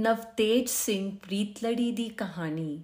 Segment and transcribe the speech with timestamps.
[0.00, 2.82] ਨਵਤੇਜ ਸਿੰਘ ਪ੍ਰੀਤਲੜੀ ਦੀ ਕਹਾਣੀ,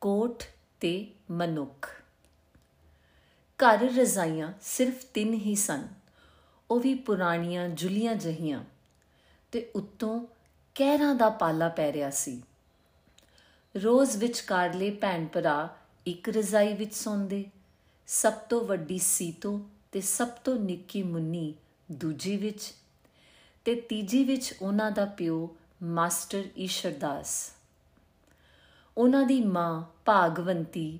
[0.00, 0.42] ਕੋਟ
[0.80, 2.02] ਤੇ ਮਨੁੱਖ।
[3.58, 5.88] ਘਰ ਰਜ਼ਾਈਆਂ ਸਿਰਫ ਤਿੰਨ ਹੀ ਸਨ।
[6.70, 8.64] ਉਹ ਵੀ ਪੁਰਾਣੀਆਂ ਜੁਲੀਆਂ ਜਹੀਆਂ।
[9.52, 10.26] ਤੇ ਉੱਤੋਂ
[10.74, 12.42] ਕਹਿਰਾਂ ਦਾ ਪਾਲਾ ਪੈ ਰਿਹਾ ਸੀ।
[13.84, 17.44] ਰੋਜ਼ ਵਿਚਕਾਰਲੇ ਭੈਣ ਭਰਾ ਇੱਕ ਰਜ਼ਾਈ ਵਿੱਚ ਸੌਂਦੇ,
[18.06, 19.60] ਸਭ ਤੋਂ ਵੱਡੀ ਸੀਤੋ
[19.92, 21.54] ਤੇ ਸਭ ਤੋਂ ਨਿੱਕੀ ਮੁੰਨੀ
[21.92, 22.74] ਦੂਜੀ ਵਿੱਚ
[23.64, 27.52] ਤੇ ਤੀਜੀ ਵਿੱਚ ਉਹਨਾਂ ਦਾ ਪਿਓ ਮਾਸਟਰ ਈਸ਼ਰਦਾਸ
[28.98, 30.98] ਉਹਨਾਂ ਦੀ ਮਾਂ ਭਾਗਵੰਤੀ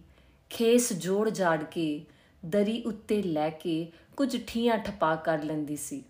[0.50, 2.04] ਖੇਸ ਜੋੜ ਜਾੜ ਕੇ
[2.46, 6.04] ਦਰੀ ਉੱਤੇ ਲੈ ਕੇ ਕੁਝ ਠੀਆਂ ਠਪਾ ਕਰ ਲੈਂਦੀ ਸੀ।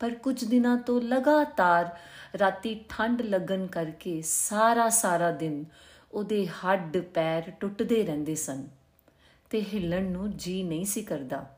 [0.00, 1.98] ਪਰ ਕੁਝ ਦਿਨਾਂ ਤੋਂ ਲਗਾਤਾਰ
[2.38, 5.64] ਰਾਤੀ ਠੰਡ ਲੱਗਣ ਕਰਕੇ ਸਾਰਾ ਸਾਰਾ ਦਿਨ
[6.12, 8.68] ਉਹਦੇ ਹੱਡ ਪੈਰ ਟੁੱਟਦੇ ਰਹਿੰਦੇ ਸਨ
[9.50, 11.56] ਤੇ ਹਿੱਲਣ ਨੂੰ ਜੀ ਨਹੀਂ ਸੀ ਕਰਦਾ।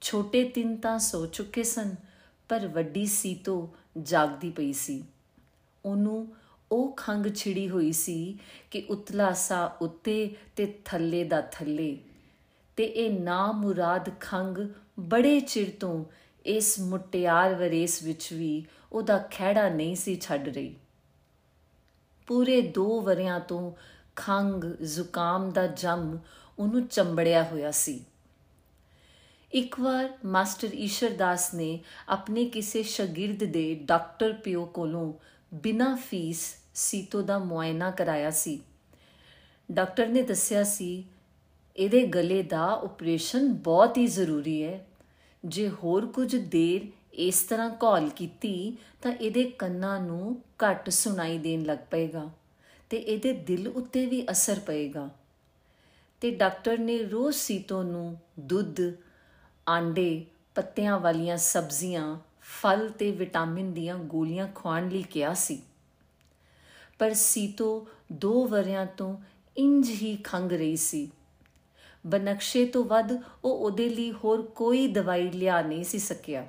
[0.00, 1.94] ਛੋਟੇ ਤਿੰਨ ਤਾਂ ਸੋ ਚੁੱਕੇ ਸਨ,
[2.48, 5.04] ਪਰ ਵੱਡੀ ਸੀ ਤੋਂ ਜਾਗਦੀ ਪਈ ਸੀ।
[5.84, 6.34] ਉਹਨੂੰ
[6.72, 8.38] ਉਹ ਖੰਗ ਛਿੜੀ ਹੋਈ ਸੀ
[8.70, 11.98] ਕਿ ਉਤਲਾ ਸਾ ਉੱਤੇ ਤੇ ਥੱਲੇ ਦਾ ਥੱਲੇ।
[12.76, 14.58] ਤੇ ਇਹ ਨਾ ਮੁਰਾਦ ਖੰਗ
[15.00, 16.04] ਬੜੇ ਚਿਰ ਤੋਂ
[16.46, 20.74] ਇਸ ਮੁਟਿਆਰ ਵਰੇਸ ਵਿੱਚ ਵੀ ਉਹਦਾ ਖਹਿੜਾ ਨਹੀਂ ਸੀ ਛੱਡ ਰਹੀ।
[22.26, 23.72] ਪੂਰੇ 2 ਵਰਿਆਂ ਤੋਂ
[24.16, 26.18] ਖੰਗ ਜ਼ੁਕਾਮ ਦਾ ਜੰਮ
[26.58, 28.04] ਉਹਨੂੰ ਚੰਬੜਿਆ ਹੋਇਆ ਸੀ।
[29.52, 35.12] ਇੱਕ ਵਾਰ ਮਾਸਟਰ ਈਸ਼ਰਦਾਸ ਨੇ ਆਪਣੇ ਕਿਸੇ ਸ਼ਾਗਿਰਦ ਦੇ ਡਾਕਟਰ ਪਿਓ ਕੋਲੋਂ
[35.54, 38.60] ਬਿਨਾਂ ਫੀਸ ਸੀਤੋ ਦਾ ਮੁਆਇਨਾ ਕਰਾਇਆ ਸੀ।
[39.72, 41.04] ਡਾਕਟਰ ਨੇ ਦੱਸਿਆ ਸੀ,
[41.76, 44.86] ਇਹਦੇ ਗਲੇ ਦਾ ਆਪਰੇਸ਼ਨ ਬਹੁਤ ਹੀ ਜ਼ਰੂਰੀ ਹੈ।
[45.44, 51.64] ਜੇ ਹੋਰ ਕੁਝ ਦੇਰ ਇਸ ਤਰ੍ਹਾਂ ਕਾਲ ਕੀਤੀ, ਤਾਂ ਇਹਦੇ ਕੰਨਾਂ ਨੂੰ ਘੱਟ ਸੁਣਾਈ ਦੇਣ
[51.64, 52.30] ਲੱਗ ਪਏਗਾ
[52.90, 55.08] ਤੇ ਇਹਦੇ ਦਿਲ ਉੱਤੇ ਵੀ ਅਸਰ ਪਏਗਾ।
[56.20, 58.80] ਤੇ ਡਾਕਟਰ ਨੇ ਰੋਜ਼ ਸੀਤੋ ਨੂੰ ਦੁੱਧ
[59.66, 65.60] ਆਂਡੇ, ਪੱਤਿਆਂ ਵਾਲੀਆਂ ਸਬਜ਼ੀਆਂ, ਫਲ ਤੇ ਵਿਟਾਮਿਨ ਦੀਆਂ ਗੋਲੀਆਂ ਖਵਾਉਣ ਲਈ ਕਿਹਾ ਸੀ।
[66.98, 67.86] ਪਰ ਸੀਤੋ
[68.24, 69.16] 2 ਵਰਿਆਂ ਤੋਂ
[69.56, 71.10] ਇੰਜ ਹੀ ਖੰਗ ਰਹੀ ਸੀ।
[72.06, 73.12] ਬਨਕਸ਼ੇ ਤੋਂ ਵੱਧ
[73.44, 76.46] ਉਹ ਉਹਦੇ ਲਈ ਹੋਰ ਕੋਈ ਦਵਾਈ ਲਿਆ ਨਹੀਂ ਸੀ ਸਕਿਆ।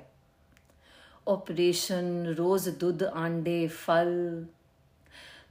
[1.28, 4.44] ਆਪਰੇਸ਼ਨ ਰੋਜ਼ ਦੁੱਧ, ਆਂਡੇ, ਫਲ।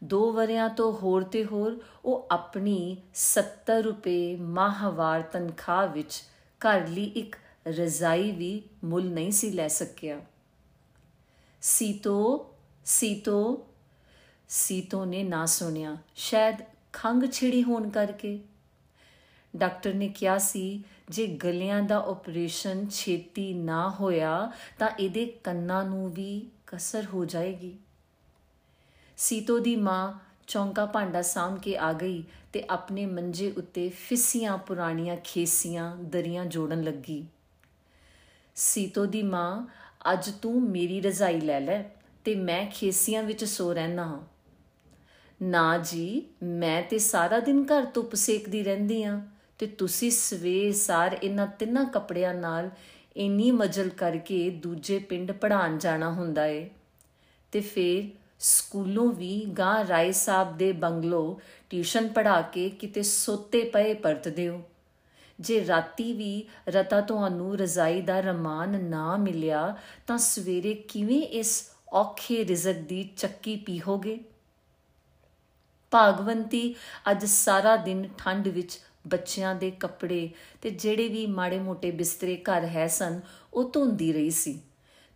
[0.03, 6.23] ਦੋ ਵਰਿਆਂ ਤੋਂ ਹੋਰ ਤੇ ਹੋਰ ਉਹ ਆਪਣੀ 70 ਰੁਪਏ ਮਾਹਵਾਰ ਤਨਖਾਹ ਵਿੱਚ
[6.61, 7.35] ਘਰ ਲਈ ਇੱਕ
[7.67, 10.21] ਰਜ਼ਾਈ ਵੀ ਮੁੱਲ ਨਹੀਂ ਸੀ ਲੈ ਸਕਿਆ।
[11.61, 12.47] ਸੀਤੋ
[12.85, 13.67] ਸੀਤੋ
[14.49, 16.55] ਸੀਤੋ ਨੇ ਨਾ ਸੁਣਿਆ। ਸ਼ਾਇਦ
[16.93, 18.39] ਖੰਗ ਛਿੜੀ ਹੋਣ ਕਰਕੇ।
[19.55, 26.13] ਡਾਕਟਰ ਨੇ ਕਿਹਾ ਸੀ, ਜੇ ਗਲਿਆਂ ਦਾ ਆਪਰੇਸ਼ਨ ਛੇਤੀ ਨਾ ਹੋਇਆ, ਤਾਂ ਇਹਦੇ ਕੰਨਾਂ ਨੂੰ
[26.13, 27.77] ਵੀ ਕਸਰ ਹੋ ਜਾਏਗੀ।
[29.17, 30.13] ਸੀਤੋ ਦੀ ਮਾਂ
[30.47, 32.23] ਚੌਂਕਾ ਭਾਂਡਾ ਸਾਮ ਕੇ ਆ ਗਈ
[32.53, 37.25] ਤੇ ਆਪਣੇ ਮੰਜੇ ਉੱਤੇ ਫਿਸੀਆਂ ਪੁਰਾਣੀਆਂ ਖੇਸੀਆਂ ਦਰੀਆਂ ਜੋੜਨ ਲੱਗੀ।
[38.59, 39.67] ਸੀਤੋ ਦੀ ਮਾਂ,
[40.13, 41.83] ਅੱਜ ਤੂੰ ਮੇਰੀ ਰਜ਼ਾਈ ਲੈ ਲੈ
[42.23, 44.21] ਤੇ ਮੈਂ ਖੇਸੀਆਂ ਵਿੱਚ ਸੋ ਰਹਿਣਾ ਹਾਂ।
[45.41, 49.21] ਨਾ ਜੀ, ਮੈਂ ਤੇ ਸਾਰਾ ਦਿਨ ਘਰ ਧੁੱਪ ਸੇਕਦੀ ਰਹਿੰਦੀ ਆ
[49.57, 52.69] ਤੇ ਤੁਸੀਂ ਸਵੇਰ ਸਾਰ ਇਹਨਾਂ ਤਿੰਨਾਂ ਕੱਪੜਿਆਂ ਨਾਲ
[53.17, 56.69] ਇੰਨੀ ਮਜਲ ਕਰਕੇ ਦੂਜੇ ਪਿੰਡ ਪੜਾਣ ਜਾਣਾ ਹੁੰਦਾ ਏ।
[57.51, 63.93] ਤੇ ਫੇਰ ਸਕੂਲੋਂ ਵੀ ਗਾਂ ਰਾਏ ਸਾਹਿਬ ਦੇ ਬੰਗਲੋ ਟਿਊਸ਼ਨ ਪੜਾ ਕੇ ਕਿਤੇ ਸੋਤੇ ਪਏ
[63.93, 64.61] ਪਰਤਦੇ ਹੋ।
[65.39, 69.77] ਜੇ ਰਾਤੀ ਵੀ ਰਤਾ ਤੁਹਾਨੂੰ ਰਜ਼ਾਈ ਦਾ ਰਮਾਨ ਨਾ ਮਿਲਿਆ,
[70.07, 74.19] ਤਾਂ ਸਵੇਰੇ ਕਿਵੇਂ ਇਸ ਔਖੇ ਰਿਜ਼ਕ ਦੀ ਚੱਕੀ ਪੀਹੋਗੇ?
[75.91, 76.75] ਭਾਗਵੰਤੀ,
[77.11, 80.29] ਅੱਜ ਸਾਰਾ ਦਿਨ ਠੰਡ ਵਿੱਚ ਬੱਚਿਆਂ ਦੇ ਕੱਪੜੇ
[80.61, 83.19] ਤੇ ਜਿਹੜੇ ਵੀ ਮਾੜੇ-ਮੋਟੇ ਬਿਸਤਰੇ ਘਰ ਹੈ ਸਨ,
[83.53, 84.61] ਉਹ ਧੋਂਦੀ ਰਹੀ ਸੀ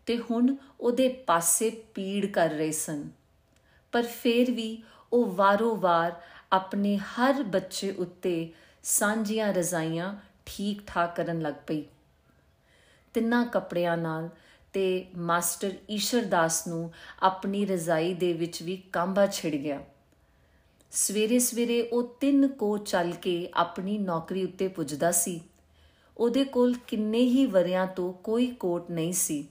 [0.06, 3.10] ਤੇ ਹੁਣ ਉਹਦੇ ਪਾਸੇ ਪੀੜ ਕਰ ਰਹੇ ਸਨ।
[3.92, 4.84] ਪਰ ਫੇਰ ਵੀ
[5.14, 6.22] ਉਹ ਵਾਰੋ-ਵਾਰ
[6.52, 8.54] ਆਪਣੇ ਹਰ ਬੱਚੇ ਉੱਤੇ
[8.84, 10.16] ਸਾਂਝੀਆਂ ਰਜ਼ਾਈਆਂ
[10.46, 11.84] ਠੀਕ ਠਾਕ ਕਰਨ ਲੱਗ ਪਈ।
[13.14, 14.30] ਤਿੰਨਾਂ ਕੱਪੜਿਆਂ ਨਾਲ
[14.74, 19.84] ਤੇ ਮਾਸਟਰ ਈਸ਼ਰਦਾਸ ਨੂੰ ਆਪਣੀ ਰਜ਼ਾਈ ਦੇ ਵਿੱਚ ਵੀ ਕਾਂਬਾ ਛਿੜ ਗਿਆ।
[20.92, 25.42] ਸਵੇਰੇ ਸਵੇਰੇ ਉਹ ਤਿੰਨ ਕੋ ਚੱਲ ਕੇ ਆਪਣੀ ਨੌਕਰੀ ਉੱਤੇ ਪੁੱਜਦਾ ਸੀ।
[26.18, 29.48] ਉਹਦੇ ਕੋਲ ਕਿੰਨੇ ਹੀ ਵਰਿਆਂ ਤੋਂ ਕੋਈ ਕੋਟ ਨਹੀਂ ਸੀ।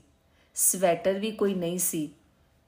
[0.55, 2.13] ਸਵੈਟਰ ਵੀ ਕੋਈ ਨਹੀਂ ਸੀ।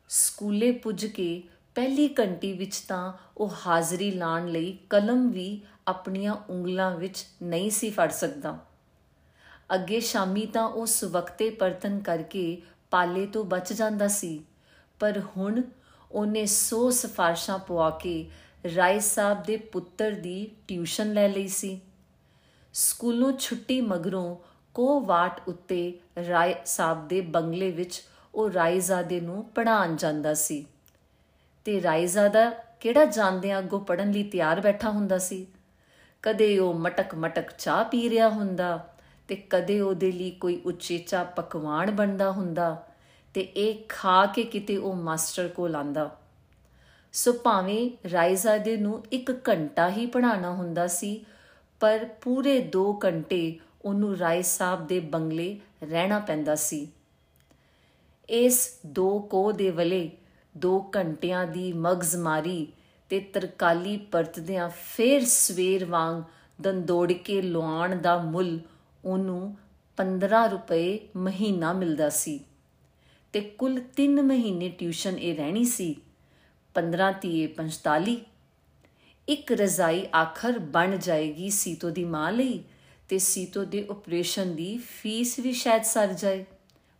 [0.09, 1.43] ਸਕੂਲੇ ਪੁੱਜ ਕੇ
[1.75, 7.89] ਪਹਿਲੀ ਘੰਟੀ ਵਿੱਚ ਤਾਂ ਉਹ ਹਾਜ਼ਰੀ ਲਾਣ ਲਈ ਕਲਮ ਵੀ ਆਪਣੀਆਂ ਉਂਗਲਾਂ ਵਿੱਚ ਨਹੀਂ ਸੀ
[7.89, 8.57] ਫੜ ਸਕਦਾ।
[9.75, 14.43] ਅੱਗੇ ਸ਼ਾਮੀ ਤਾਂ ਉਸ ਵਕਤੇ ਪਰਤਨ ਕਰਕੇ ਪਾਲੇ ਤੋਂ ਬਚ ਜਾਂਦਾ ਸੀ,
[14.99, 15.61] ਪਰ ਹੁਣ
[16.11, 18.29] ਉਹਨੇ ਸੋ ਸਫਾਰਸ਼ਾਂ ਪਵਾ ਕੇ
[18.75, 21.79] ਰਾਏ ਸਾਹਿਬ ਦੇ ਪੁੱਤਰ ਦੀ ਟਿਊਸ਼ਨ ਲੈ ਲਈ ਸੀ।
[22.73, 24.35] ਸਕੂਲੋਂ ਛੁੱਟੀ ਮਗਰੋਂ
[24.73, 28.03] ਕੋ ਵਾਟ ਉੱਤੇ ਰਾਏ ਸਾਹਿਬ ਦੇ ਬੰਗਲੇ ਵਿੱਚ
[28.35, 30.65] ਉਹ ਰਾਇਜ਼ਾਦੇ ਨੂੰ ਪੜਾਉਣ ਜਾਂਦਾ ਸੀ।
[31.65, 32.49] ਤੇ ਰਾਇਜ਼ਾਦਾ
[32.79, 35.47] ਕਿਹੜਾ ਜਾਣਦਿਆਂ ਅੱਗੋਂ ਪੜਨ ਲਈ ਤਿਆਰ ਬੈਠਾ ਹੁੰਦਾ ਸੀ?
[36.23, 38.77] ਕਦੇ ਉਹ ਮਟਕ ਮਟਕ ਚਾਹ ਪੀ ਰਿਹਾ ਹੁੰਦਾ
[39.27, 42.85] ਤੇ ਕਦੇ ਉਹਦੇ ਲਈ ਕੋਈ ਉਚੇਚਾ ਪਕਵਾਨ ਬਣਦਾ ਹੁੰਦਾ
[43.33, 46.09] ਤੇ ਇਹ ਖਾ ਕੇ ਕਿਤੇ ਉਹ ਮਾਸਟਰ ਕੋਲ ਆਂਦਾ।
[47.13, 51.25] ਸੋ ਭਾਵੇਂ ਰਾਇਜ਼ਾਦੇ ਨੂੰ 1 ਘੰਟਾ ਹੀ ਪੜਾਉਣਾ ਹੁੰਦਾ ਸੀ,
[51.79, 56.87] ਪਰ ਪੂਰੇ 2 ਘੰਟੇ ਉਹਨੂੰ ਰਾਏ ਸਾਹਿਬ ਦੇ ਬੰਗਲੇ ਰਹਿਣਾ ਪੈਂਦਾ ਸੀ।
[58.29, 60.09] ਇਸ ਦੋ ਕੋ ਦੇ ਵਲੇ
[60.55, 62.67] 2 ਘੰਟਿਆਂ ਦੀ ਮਗਜ਼ ਮਾਰੀ
[63.09, 66.23] ਤੇ ਤਰਕਾਲੀ ਪਰਤਦਿਆਂ ਫੇਰ ਸਵੇਰ ਵਾਂਗ
[66.61, 68.59] ਦੰਦੋੜ ਕੇ ਲੁਆਣ ਦਾ ਮੁੱਲ
[69.05, 69.57] ਉਹਨੂੰ
[69.97, 72.39] 15 ਰੁਪਏ ਮਹੀਨਾ ਮਿਲਦਾ ਸੀ
[73.33, 75.95] ਤੇ ਕੁੱਲ 3 ਮਹੀਨੇ ਟਿਊਸ਼ਨ ਇਹ ਰਹਿਣੀ ਸੀ
[76.75, 78.15] 15 ਤੀਏ 45
[79.27, 82.63] ਇੱਕ ਰਜ਼ਾਈ ਆਖਰ ਬਣ ਜਾਏਗੀ ਸੀਤੋ ਦੀ ਮਾਂ ਲਈ
[83.09, 86.45] ਤੇ ਸੀਤੋ ਦੇ ਆਪਰੇਸ਼ਨ ਦੀ ਫੀਸ ਵੀ ਸ਼ਾਇਦ ਸਰ ਜਾਏ।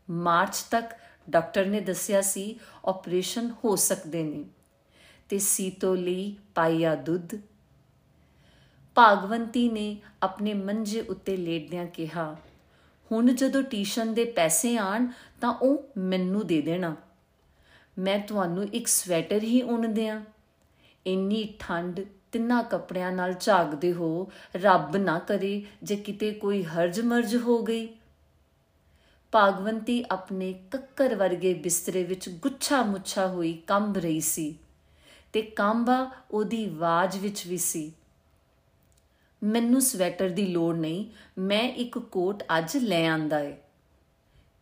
[0.09, 0.91] ਮਾਰਚ ਤੱਕ
[1.29, 4.43] ਡਾਕਟਰ ਨੇ ਦੱਸਿਆ ਸੀ ਆਪਰੇਸ਼ਨ ਹੋ ਸਕਦੇ ਨੇ।
[5.33, 7.35] ਤੇ ਸੀਤੋ ਲਈ ਪਾਇਆ ਦੁੱਧ।
[8.95, 12.35] ਭਾਗਵੰਤੀ ਨੇ ਆਪਣੇ ਮੰਜੇ ਉੱਤੇ ਲੇਟਦਿਆਂ ਕਿਹਾ,
[13.11, 15.07] ਹੁਣ ਜਦੋਂ ਟਿਊਸ਼ਨ ਦੇ ਪੈਸੇ ਆਣ
[15.41, 16.95] ਤਾਂ ਉਹ ਮੈਨੂੰ ਦੇ ਦੇਣਾ।
[17.97, 20.21] ਮੈਂ ਤੁਹਾਨੂੰ ਇੱਕ ਸਵੈਟਰ ਹੀ ਉਣ ਦਿਆਂ।
[21.05, 22.01] ਇੰਨੀ ਠੰਡ
[22.31, 27.87] ਤਿੰਨਾ ਕੱਪੜਿਆਂ ਨਾਲ ਝਾਗਦੇ ਹੋ, ਰੱਬ ਨਾ ਕਰੇ ਜੇ ਕਿਤੇ ਕੋਈ ਹਰਜ ਮਰਜ ਹੋ ਗਈ।
[29.33, 34.55] ਭਾਗਵੰਤੀ ਆਪਣੇ ਕੱਕਰ ਵਰਗੇ ਬਿਸਤਰੇ ਵਿੱਚ ਗੁੱਛਾ ਮੁੱਛਾ ਹੋਈ ਕੰਬ ਰਹੀ ਸੀ।
[35.33, 37.91] ਤੇ ਕਾਂਬਾ ਉਹਦੀ ਆਵਾਜ਼ ਵਿੱਚ ਵੀ ਸੀ।
[39.43, 41.05] ਮੈਨੂੰ ਸਵੈਟਰ ਦੀ ਲੋੜ ਨਹੀਂ,
[41.37, 43.57] ਮੈਂ ਇੱਕ ਕੋਟ ਅੱਜ ਲੈ ਆਂਦਾ ਏ।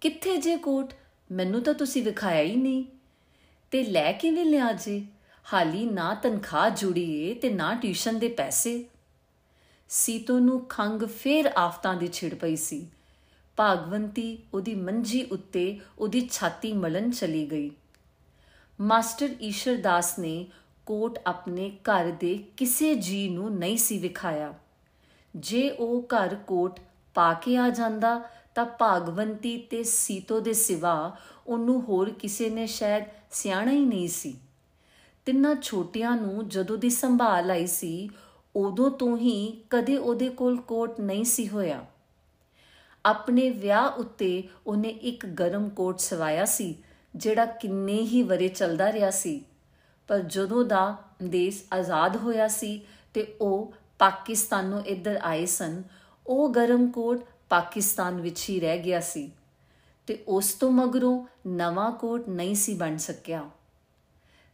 [0.02, 0.94] ਕਿੱਥੇ ਜੇ ਕੋਟ?
[1.32, 2.86] ਮੈਨੂੰ ਤਾਂ ਤੁਸੀਂ ਵਿਖਾਇਆ ਹੀ ਨਹੀਂ।
[3.72, 5.06] ਤੇ ਲੈ ਕਿਵੇਂ ਲਿਆ ਜੇ?
[5.54, 8.86] ਹਾਲੀ ਨਾ ਤਨਖਾਹ ਜੁੜੀ ਏ ਤੇ ਨਾ ਟਿਊਸ਼ਨ ਦੇ ਪੈਸੇ।
[9.90, 12.88] ਸੀਤੋ ਨੂੰ ਖੰਗ ਫੇਰ ਆਫਤਾਂ ਦੀ ਛਿੜ ਪਈ ਸੀ।
[13.56, 17.72] ਭਾਗਵੰਤੀ ਉਹਦੀ ਮੰਜੀ ਉੱਤੇ ਉਹਦੀ ਛਾਤੀ ਮਲਨ ਚਲੀ ਗਈ।
[18.82, 20.48] ਮਾਸਟਰ ਈਸ਼ਰ ਦਾਸ ਨੇ
[20.86, 24.54] ਕੋਟ ਆਪਣੇ ਘਰ ਦੇ ਕਿਸੇ ਜੀ ਨੂੰ ਨਹੀਂ ਸੀ ਵਿਖਾਇਆ।
[25.36, 26.80] ਜੇ ਉਹ ਘਰ ਕੋਟ
[27.14, 28.22] ਪਾ ਕੇ ਆ ਜਾਂਦਾ,
[28.56, 31.18] ਤਾਂ ਭਾਗਵੰਤੀ ਤੇ ਸੀਤੋ ਦੇ ਸਿਵਾ
[31.48, 34.38] ਉਹਨੂੰ ਹੋਰ ਕਿਸੇ ਨੇ ਸ਼ਾਇਦ ਸਿਆਣਾ ਹੀ ਨਹੀਂ ਸੀ।
[35.26, 38.10] ਤਿੰਨਾਂ ਛੋਟਿਆਂ ਨੂੰ ਜਦੋਂ ਦੀ ਸੰਭਾਲ ਆਈ ਸੀ,
[38.56, 41.86] ਉਦੋਂ ਤੋਂ ਹੀ ਕਦੇ ਉਹਦੇ ਕੋਲ ਕੋਟ ਨਹੀਂ ਸੀ ਹੋਇਆ।
[43.06, 46.76] ਆਪਣੇ ਵਿਆਹ ਉੱਤੇ ਉਹਨੇ ਇੱਕ ਗਰਮ ਕੋਟ ਸਵਾਇਆ ਸੀ,
[47.16, 49.46] ਜਿਹੜਾ ਕਿੰਨੇ ਹੀ ਵਰੇ ਚੱਲਦਾ ਰਿਹਾ ਸੀ।
[50.12, 52.82] ਪਰ ਜਦੋਂ ਦਾ ਦੇਸ਼ ਆਜ਼ਾਦ ਹੋਇਆ ਸੀ
[53.14, 55.84] ਤੇ ਉਹ ਪਾਕਿਸਤਾਨੋਂ ਇੱਧਰ ਆਏ ਸਨ,
[56.28, 59.32] ਉਹ ਗਰਮ ਕੋਟ ਪਾਕਿਸਤਾਨ ਵਿੱਚ ਹੀ ਰਹਿ ਗਿਆ ਸੀ
[60.08, 63.50] ਤੇ ਉਸ ਤੋਂ ਮਗਰੋਂ ਨਵਾਂ ਕੋਟ ਨਹੀਂ ਸੀ ਬਣ ਸਕਿਆ।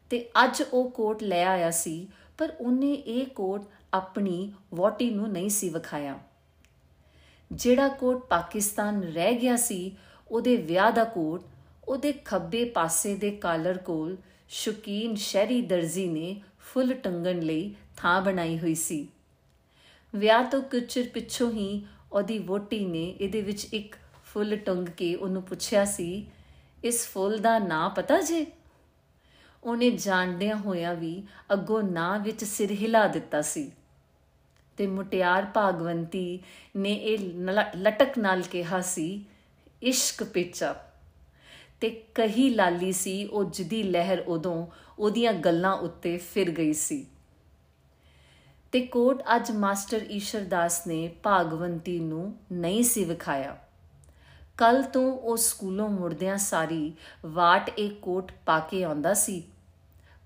[0.10, 2.08] ਤੇ ਅੱਜ ਉਹ ਕੋਟ ਲੈ ਆਇਆ ਸੀ,
[2.38, 6.20] ਪਰ ਉਹਨੇ ਇਹ ਕੋਟ ਆਪਣੀ ਵੋਟੀ ਨੂੰ ਨਹੀਂ ਸੀ ਵਿਖਾਇਆ।
[7.52, 9.98] ਜਿਹੜਾ ਕੋਟ ਪਾਕਿਸਤਾਨ ਰਹਿ ਗਿਆ ਸੀ,
[10.32, 11.44] ਉਹਦੇ ਵਿਆਹ ਦਾ ਕੋਟ
[11.88, 14.18] ਉਹਦੇ ਖੱਬੇ ਪਾਸੇ ਦੇ ਕਾਲਰ ਕੋਲ
[14.50, 19.08] ਸ਼ੁਕੀਨ ਸ਼ਹਿਰੀ ਦਰਜ਼ੀ ਨੇ ਫੁੱਲ ਟੰਗਣ ਲਈ ਥਾਂ ਬਣਾਈ ਹੋਈ ਸੀ।
[20.16, 23.96] ਵਿਆਹ ਤੋਂ ਕੁਝ ਚਿਰ ਪਿੱਛੋਂ ਹੀ ਉਹਦੀ ਵੋਟੀ ਨੇ ਇਹਦੇ ਵਿੱਚ ਇੱਕ
[24.26, 26.28] ਫੁੱਲ ਟੰਗ ਕੇ ਉਹਨੂੰ ਪੁੱਛਿਆ ਸੀ,
[26.84, 28.46] ਇਸ ਫੁੱਲ ਦਾ ਨਾਂ ਪਤਾ ਜੇ?
[29.64, 31.24] ਉਹਨੇ ਜਾਣਦਿਆਂ ਹੋਇਆਂ ਵੀ
[31.54, 33.72] ਅੱਗੋਂ ਨਾਂ ਵਿੱਚ ਸਿਰ ਹਿਲਾ ਦਿੱਤਾ ਸੀ।
[34.78, 36.40] ਤੇ ਮੁਟਿਆਰ ਭਾਗਵੰਤੀ
[36.76, 37.20] ਨੇ ਇਹ
[37.78, 39.26] ਲਟਕ ਨਾਲ ਕਿਹਾ ਸੀ,
[39.84, 40.87] ਇਸ਼ਕ ਪੇਚਾ।
[41.80, 44.68] ਤੇ ਕਹੀ ਲਾਲੀ ਸੀ, ਉਹ ਜਦੀ ਲਹਿਰ ਉਦੋਂ
[45.00, 47.08] ਉਹਦੀਆਂ ਗੱਲਾਂ ਉੱਤੇ ਫਿਰ ਗਈ ਸੀ।
[48.72, 53.58] ਤੇ ਕੋਟ ਅੱਜ ਮਾਸਟਰ ਈਸ਼ਰ ਦਾਸ ਨੇ ਭਾਗਵੰਤੀ ਨੂੰ ਨਹੀਂ ਸੀ ਵਿਖਾਇਆ।
[54.58, 56.94] ਕੱਲ ਤੋਂ ਉਹ ਸਕੂਲੋਂ ਮੁੜਦਿਆਂ ਸਾਰੀ
[57.26, 59.44] ਵਾਟ ਇਹ ਕੋਟ ਪਾ ਕੇ ਆਉਂਦਾ ਸੀ।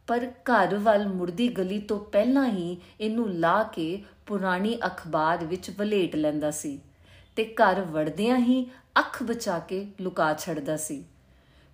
[0.08, 6.16] ਪਰ ਘਰ ਵੱਲ ਮੁਰਦੀ ਗਲੀ ਤੋਂ ਪਹਿਲਾਂ ਹੀ ਇਹਨੂੰ ਲਾ ਕੇ ਪੁਰਾਣੀ ਅਖਬਾਰ ਵਿੱਚ ਵਲੇਟ
[6.16, 6.80] ਲੈਂਦਾ ਸੀ
[7.36, 8.66] ਤੇ ਘਰ ਵੜਦਿਆਂ ਹੀ
[9.00, 11.06] ਅੱਖ ਬਚਾ ਕੇ ਲੁਕਾ ਛੱਡਦਾ ਸੀ।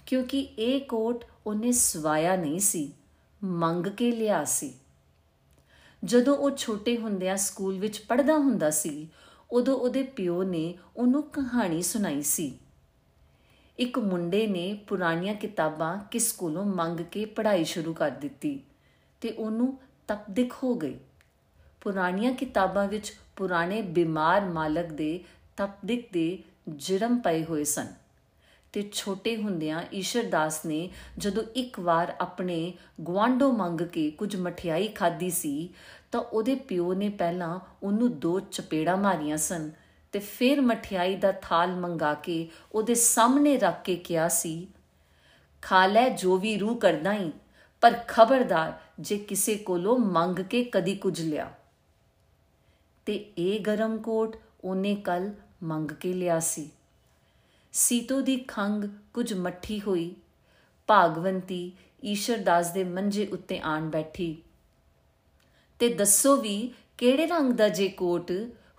[0.07, 2.93] ਕਿਉਂਕਿ ਇਹ ਕੋਟ ਉਹਨੇ ਸਵਾਇਆ ਨਹੀਂ ਸੀ,
[3.43, 4.73] ਮੰਗ ਕੇ ਲਿਆ ਸੀ।
[6.03, 9.07] ਜਦੋਂ ਉਹ ਛੋਟੇ ਹੁੰਦਿਆਂ ਸਕੂਲ ਵਿੱਚ ਪੜ੍ਹਦਾ ਹੁੰਦਾ ਸੀ,
[9.51, 12.59] ਉਦੋਂ ਉਹਦੇ ਪਿਓ ਨੇ ਉਹਨੂੰ ਕਹਾਣੀ ਸੁਣਾਈ ਸੀ।
[13.79, 18.63] ਇੱਕ ਮੁੰਡੇ ਨੇ ਪੁਰਾਣੀਆਂ ਕਿਤਾਬਾਂ ਕਿਸ ਕੋਲੋਂ ਮੰਗ ਕੇ ਪੜ੍ਹਾਈ ਸ਼ੁਰੂ ਕਰ ਦਿੱਤੀ
[19.21, 20.99] ਤੇ ਉਹਨੂੰ ਤਪਦਿਕ ਹੋ ਗਈ।
[21.81, 25.23] ਪੁਰਾਣੀਆਂ ਕਿਤਾਬਾਂ ਵਿੱਚ ਪੁਰਾਣੇ ਬਿਮਾਰ ਮਾਲਕ ਦੇ
[25.57, 28.06] ਤਪਦਿਕ ਦੇ ਜਰਮ ਪਏ ਹੋਏ ਸਨ।
[28.73, 32.73] ਤੇ ਛੋਟੇ ਹੁੰਦਿਆਂ ਈਸ਼ਰ ਦਾਸ ਨੇ ਜਦੋਂ ਇੱਕ ਵਾਰ ਆਪਣੇ
[33.07, 35.69] ਗਵਾਂਡੋ ਮੰਗ ਕੇ ਕੁਝ ਮਠਿਆਈ ਖਾਧੀ ਸੀ,
[36.11, 39.71] ਤਾਂ ਉਹਦੇ ਪਿਓ ਨੇ ਪਹਿਲਾਂ ਉਹਨੂੰ ਦੋ ਚਪੇੜਾ ਮਾਰੀਆਂ ਸਨ
[40.11, 44.67] ਤੇ ਫਿਰ ਮਠਿਆਈ ਦਾ ਥਾਲ ਮੰਗਾ ਕੇ ਉਹਦੇ ਸਾਹਮਣੇ ਰੱਖ ਕੇ ਕਿਹਾ ਸੀ,
[45.61, 47.31] ਖਾ ਲੈ ਜੋ ਵੀ ਰੂ ਕਰਦਾ ਹੀ
[47.81, 51.53] ਪਰ ਖਬਰਦਾਰ ਜੇ ਕਿਸੇ ਕੋਲੋਂ ਮੰਗ ਕੇ ਕਦੀ ਕੁਝ ਲਿਆ।
[53.05, 55.33] ਤੇ ਇਹ ਗਰਮ ਕੋਟ ਉਹਨੇ ਕੱਲ
[55.63, 56.69] ਮੰਗ ਕੇ ਲਿਆ ਸੀ।
[57.77, 60.15] ਸੀਤੋ ਦੀ ਖੰਗ ਕੁਝ ਮੱਠੀ ਹੋਈ।
[60.87, 61.71] ਭਾਗਵੰਤੀ
[62.03, 64.35] ਈਸ਼ਰ ਦਾਸ ਦੇ ਮੰਜੇ ਉੱਤੇ ਆਣ ਬੈਠੀ।
[65.79, 68.31] ਤੇ ਦੱਸੋ ਵੀ ਕਿਹੜੇ ਰੰਗ ਦਾ ਜੇ ਕੋਟ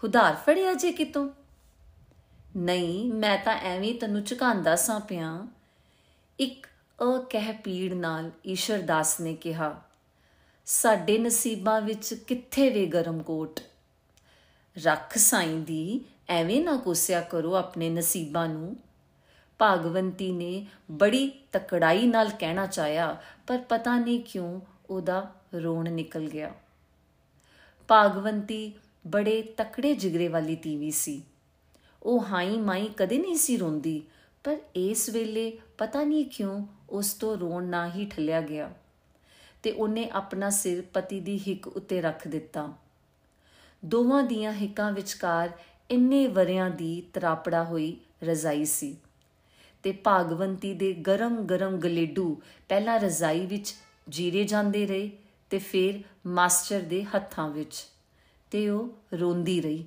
[0.02, 1.28] ਹੁਧਾਰ ਫੜਿਆ ਜੇ ਕਿਤੋਂ?
[2.56, 5.46] ਨਹੀਂ, ਮੈਂ ਤਾਂ ਐਵੇਂ ਤੈਨੂੰ ਝੁਕਾਂਦਾ ਸਾਂ ਪਿਆ।
[6.38, 6.66] ਇੱਕ
[6.98, 9.82] ਅਕਹਿ ਪੀੜ ਨਾਲ ਈਸ਼ਰ ਦਾਸ ਨੇ ਕਿਹਾ,
[10.66, 13.60] ਸਾਡੇ ਨਸੀਬਾਂ ਵਿੱਚ ਕਿੱਥੇ ਵੇ ਗਰਮ ਕੋਟ?
[14.76, 18.76] ਰੱਖ ਸਾਈਂ ਦੀ, ਐਵੇਂ ਨਾ ਕੋਸਿਆ ਕਰੋ ਆਪਣੇ ਨਸੀਬਾਂ ਨੂੰ।
[19.58, 24.60] ਭਾਗਵੰਤੀ ਨੇ ਬੜੀ ਤਕੜਾਈ ਨਾਲ ਕਹਿਣਾ ਚਾਹਿਆ, ਪਰ ਪਤਾ ਨਹੀਂ ਕਿਉਂ
[24.90, 26.54] ਉਹਦਾ ਰੋਣ ਨਿਕਲ ਗਿਆ।
[27.88, 28.72] ਭਾਗਵੰਤੀ
[29.06, 31.22] ਬੜੇ ਤਕੜੇ ਜਿਗਰੇ ਵਾਲੀ ਤੀਵੀ ਸੀ।
[32.02, 34.02] ਉਹ ਹਾਈ ਮਾਈ ਕਦੇ ਨਹੀਂ ਸੀ ਰੋਂਦੀ,
[34.44, 38.72] ਪਰ ਇਸ ਵੇਲੇ ਪਤਾ ਨਹੀਂ ਕਿਉਂ ਉਸ ਤੋਂ ਰੋਣ ਨਾ ਹੀ ਠੱਲਿਆ ਗਿਆ
[39.62, 42.72] ਤੇ ਉਹਨੇ ਆਪਣਾ ਸਿਰ ਪਤੀ ਦੀ ਹਿੱਕ ਉੱਤੇ ਰੱਖ ਦਿੱਤਾ।
[43.84, 45.50] ਦੋਵਾਂ ਦੀਆਂ ਹਿੱਕਾਂ ਵਿਚਕਾਰ
[45.90, 48.96] ਇੰਨੇ ਵਰਿਆਂ ਦੀ ਤਰਾਪੜਾ ਹੋਈ ਰਜ਼ਾਈ ਸੀ।
[49.88, 53.74] ਤੇ ਭਾਗਵੰਤੀ ਦੇ ਗਰਮ-ਗਰਮ ਗਲੇਡੂ ਪਹਿਲਾਂ ਰਜ਼ਾਈ ਵਿੱਚ
[54.08, 55.10] ਜੀਰੇ ਜਾਂਦੇ ਰਹੇ
[55.50, 57.86] ਤੇ ਫਿਰ ਮਾਸਟਰ ਦੇ ਹੱਥਾਂ ਵਿੱਚ
[58.50, 59.86] ਤੇ ਉਹ ਰੋਂਦੀ ਰਹੀ।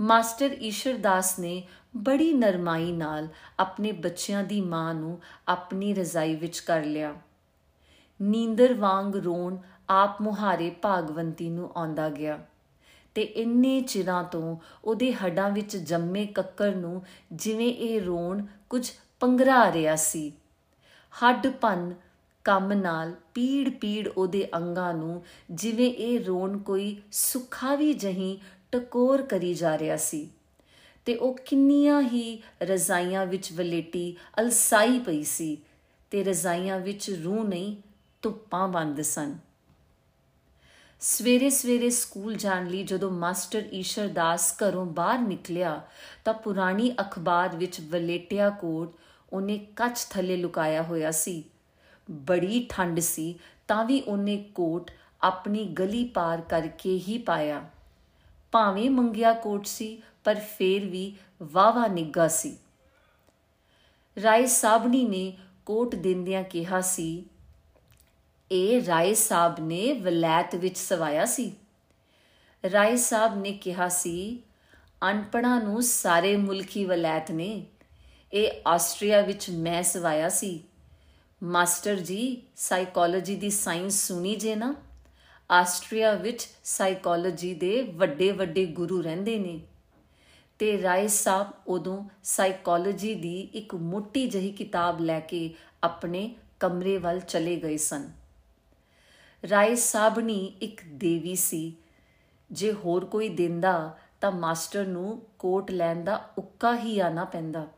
[0.00, 3.28] ਮਾਸਟਰ ਈਸ਼ਰ ਦਾਸ ਨੇ ਬੜੀ ਨਰਮਾਈ ਨਾਲ
[3.60, 7.14] ਆਪਣੇ ਬੱਚਿਆਂ ਦੀ ਮਾਂ ਨੂੰ ਆਪਣੀ ਰਜ਼ਾਈ ਵਿੱਚ ਕਰ ਲਿਆ।
[8.22, 9.56] ਨੀਂਦਰ ਵਾਂਗ ਰੋਣ
[9.88, 12.46] ਆਪ ਮੁਹਾਰੇ ਭਾਗਵੰਤੀ ਨੂੰ ਆਉਂਦਾ ਗਿਆ
[13.14, 17.02] ਤੇ ਇੰਨੇ ਚਿਰਾਂ ਤੋਂ ਉਹਦੇ ਹੱਡਾਂ ਵਿੱਚ ਜੰਮੇ ਕੱਕਰ ਨੂੰ
[17.32, 20.32] ਜਿਵੇਂ ਇਹ ਰੋਣ ਕੁਝ ਪੰਗਰਾ ਰਿਹਾ ਸੀ।
[21.12, 21.94] ਹੱਡ ਪੰਨ
[22.44, 28.38] ਕੰਮ ਨਾਲ ਪੀੜ ਪੀੜ ਉਹਦੇ ਅੰਗਾਂ ਨੂੰ ਜਿਵੇਂ ਇਹ ਰੋਣ ਕੋਈ ਸੁਖਾਵੀ ਜਹੀ
[28.72, 30.28] ਟਕੋਰ ਕਰੀ ਜਾ ਰਿਹਾ ਸੀ
[31.06, 35.56] ਤੇ ਉਹ ਕਿੰਨੀਆਂ ਹੀ ਰਜ਼ਾਈਆਂ ਵਿੱਚ ਵਲੇਟੀ ਅਲਸਾਈ ਪਈ ਸੀ
[36.10, 37.76] ਤੇ ਰਜ਼ਾਈਆਂ ਵਿੱਚ ਰੂਹ ਨਹੀਂ,
[38.22, 39.38] ਧੁੱਪਾਂ ਬੰਦ ਸਨ।
[41.04, 45.80] ਸਵੇਰੇ ਸਵੇਰੇ ਸਕੂਲ ਜਾਣ ਲਈ ਜਦੋਂ ਮਾਸਟਰ ਈਸ਼ਰ ਦਾਸ ਘਰੋਂ ਬਾਹਰ ਨਿਕਲਿਆ,
[46.24, 48.94] ਤਾਂ ਪੁਰਾਣੀ ਅਖਬਾਰ ਵਿੱਚ ਵਲੇਟਿਆ ਕੋਟ
[49.32, 51.44] ਉਹਨੇ ਕੱਚ ਥੱਲੇ ਲੁਕਾਇਆ ਹੋਇਆ ਸੀ।
[52.10, 54.90] ਬੜੀ ਠੰਡ ਸੀ, ਤਾਂ ਵੀ ਉਹਨੇ ਕੋਟ
[55.22, 57.68] ਆਪਣੀ ਗਲੀ ਪਾਰ ਕਰਕੇ ਹੀ ਪਾਇਆ।
[58.52, 62.56] ਭਾਵੇਂ ਮੰਗਿਆ ਕੋਟ ਸੀ, ਪਰ ਫੇਰ ਵੀ ਵਾਵਾ ਨਿੱਗਾ ਸੀ।
[64.22, 67.24] ਰਾਏ ਸਾਬਣੀ ਨੇ ਕੋਟ ਦਿੰਦਿਆਂ ਕਿਹਾ ਸੀ
[68.52, 71.52] ਇਹ ਰਾਏ ਸਾਹਿਬ ਨੇ ਵਲੈਤ ਵਿੱਚ ਸਵਾਇਆ ਸੀ।
[72.72, 74.42] ਰਾਏ ਸਾਹਿਬ ਨੇ ਕਿਹਾ ਸੀ
[75.10, 77.66] ਅਨਪੜਾ ਨੂੰ ਸਾਰੇ ਮੁਲਕੀ ਵਲੈਤ ਨੇ।
[78.32, 80.64] ਇਹ ਆਸਟਰੀਆ ਵਿੱਚ ਮੈਂ ਸਵਾਇਆ ਸੀ।
[81.42, 84.74] ਮਾਸਟਰ ਜੀ, ਸਾਈਕੋਲੋਜੀ ਦੀ ਸਾਇੰਸ ਸੁਣੀ ਜੇ ਨਾ।
[85.50, 89.60] ਆਸਟਰੀਆ ਵਿੱਚ ਸਾਈਕੋਲੋਜੀ ਦੇ ਵੱਡੇ ਵੱਡੇ ਗੁਰੂ ਰਹਿੰਦੇ ਨੇ।
[90.58, 97.20] ਤੇ ਰਾਏ ਸਾਹਿਬ ਉਦੋਂ ਸਾਈਕੋਲੋਜੀ ਦੀ ਇੱਕ ਮੋਟੀ ਜਹੀ ਕਿਤਾਬ ਲੈ ਕੇ ਆਪਣੇ ਕਮਰੇ ਵੱਲ
[97.20, 98.21] ਚਲੇ ਗਏ ਸਨ।
[99.50, 101.76] ਰਾਏ ਸਾਬਣੀ ਇੱਕ ਦੇਵੀ ਸੀ।
[102.50, 107.68] ਜੇ ਹੋਰ ਕੋਈ ਦਿੰਦਾ ਤਾਂ ਮਾਸਟਰ ਨੂੰ ਕੋਟ ਲੈਣ ਦਾ ਉੱਕਾ ਹੀ ਆਣਾ ਪੈਂਦਾ।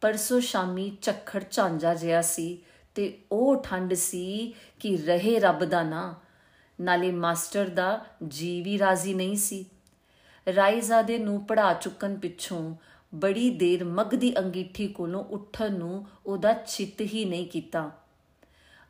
[0.00, 2.62] ਪਰਸੋ ਸ਼ਾਮੀ ਝੱਖੜ ਝਾਂਜਾ ਜਿਆ ਸੀ
[2.94, 6.14] ਤੇ ਉਹ ਠੰਡ ਸੀ ਕਿ ਰਹੇ ਰੱਬ ਦਾ ਨਾ।
[6.80, 9.64] ਨਾਲੇ ਮਾਸਟਰ ਦਾ ਜੀ ਵੀ ਰਾਜ਼ੀ ਨਹੀਂ ਸੀ।
[10.54, 12.74] ਰਾਈਜ਼ਾਦੇ ਨੂੰ ਪੜਾ ਚੁੱਕਣ ਪਿੱਛੋਂ
[13.14, 17.90] ਬੜੀ ਦੇਰ ਮਗਦੀ ਅੰਗੀਠੀ ਕੋਲੋਂ ਉੱਠਣ ਨੂੰ ਉਹਦਾ ਚਿੱਤ ਹੀ ਨਹੀਂ ਕੀਤਾ।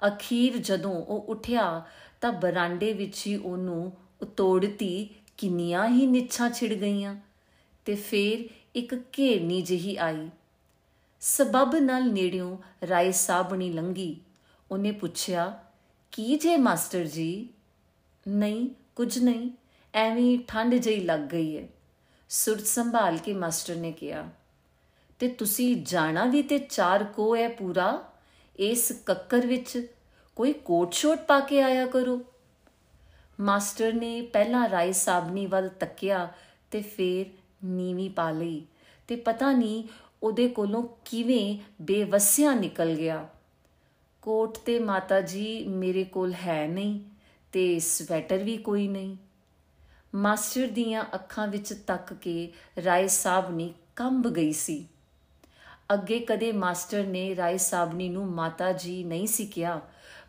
[0.08, 1.82] ਅਖੀਰ ਜਦੋਂ ਉਹ ਉੱਠਿਆ
[2.20, 3.92] ਤਾਂ ਬਰਾਂਡੇ ਵਿੱਚ ਹੀ ਉਹਨੂੰ
[4.22, 7.16] ਉਤੋੜਤੀ ਕਿੰਨੀਆਂ ਹੀ ਨਿੱਛਾਂ ਛਿੜ ਗਈਆਂ
[7.84, 10.28] ਤੇ ਫੇਰ ਇੱਕ ਘੇਰਨੀ ਜਿਹੀ ਆਈ।
[11.20, 12.56] ਸਬਬ ਨਾਲ ਨੇੜਿਓਂ
[12.88, 14.20] ਰਾਏ ਸਾਬਣੀ ਲੰਗੀ
[14.70, 15.64] ਉਹਨੇ ਪੁੱਛਿਆ,
[16.12, 17.48] ਕੀ ਜੇ, ਮਾਸਟਰ ਜੀ?
[18.28, 19.50] ਨਹੀਂ, ਕੁਝ ਨਹੀਂ,
[19.94, 21.68] ਐਵੇਂ ਠੰਡ ਜਿਹੀ ਲੱਗ ਗਈ ਹੈ
[22.28, 24.28] ਸੁਰਤ ਸੰਭਾਲ ਕੇ ਮਾਸਟਰ ਨੇ ਕਿਹਾ,
[25.18, 28.09] ਤੇ ਤੁਸੀਂ ਜਾਣਾ ਵੀ ਤੇ ਚਾਰ ਕੋ ਹੈ ਪੂਰਾ?
[28.60, 29.86] ਇਸ ਕੱਕਰ ਵਿੱਚ
[30.36, 32.20] ਕੋਈ ਕੋਟ ਸ਼ੋਟ ਪਾ ਕੇ ਆਇਆ ਕਰੋ।
[33.40, 36.32] ਮਾਸਟਰ ਨੇ ਪਹਿਲਾਂ ਰਾਏ ਸਾਬਨੀ ਵੱਲ ਤੱਕਿਆ
[36.70, 37.26] ਤੇ ਫੇਰ
[37.64, 38.66] ਨੀਵੀਂ ਪਾ ਲਈ
[39.08, 39.84] ਤੇ ਪਤਾ ਨਹੀਂ
[40.22, 43.28] ਉਹਦੇ ਕੋਲੋਂ ਕਿਵੇਂ ਬੇਵਸਿਆ ਨਿਕਲ ਗਿਆ।
[44.22, 47.00] ਕੋਟ ਤੇ ਮਾਤਾ ਜੀ ਮੇਰੇ ਕੋਲ ਹੈ ਨਹੀਂ
[47.52, 49.16] ਤੇ ਸਵੈਟਰ ਵੀ ਕੋਈ ਨਹੀਂ।
[50.14, 52.52] ਮਾਸਟਰ ਦੀਆਂ ਅੱਖਾਂ ਵਿੱਚ ਤੱਕ ਕੇ
[52.84, 54.86] ਰਾਏ ਸਾਬਨੀ ਕੰਬ ਗਈ ਸੀ।
[55.94, 59.80] ਅੱਗੇ ਕਦੇ ਮਾਸਟਰ ਨੇ ਰਾਏ ਸਾਬਨੀ ਨੂੰ ਮਾਤਾ ਜੀ ਨਹੀਂ ਸੀ ਕਿਹਾ।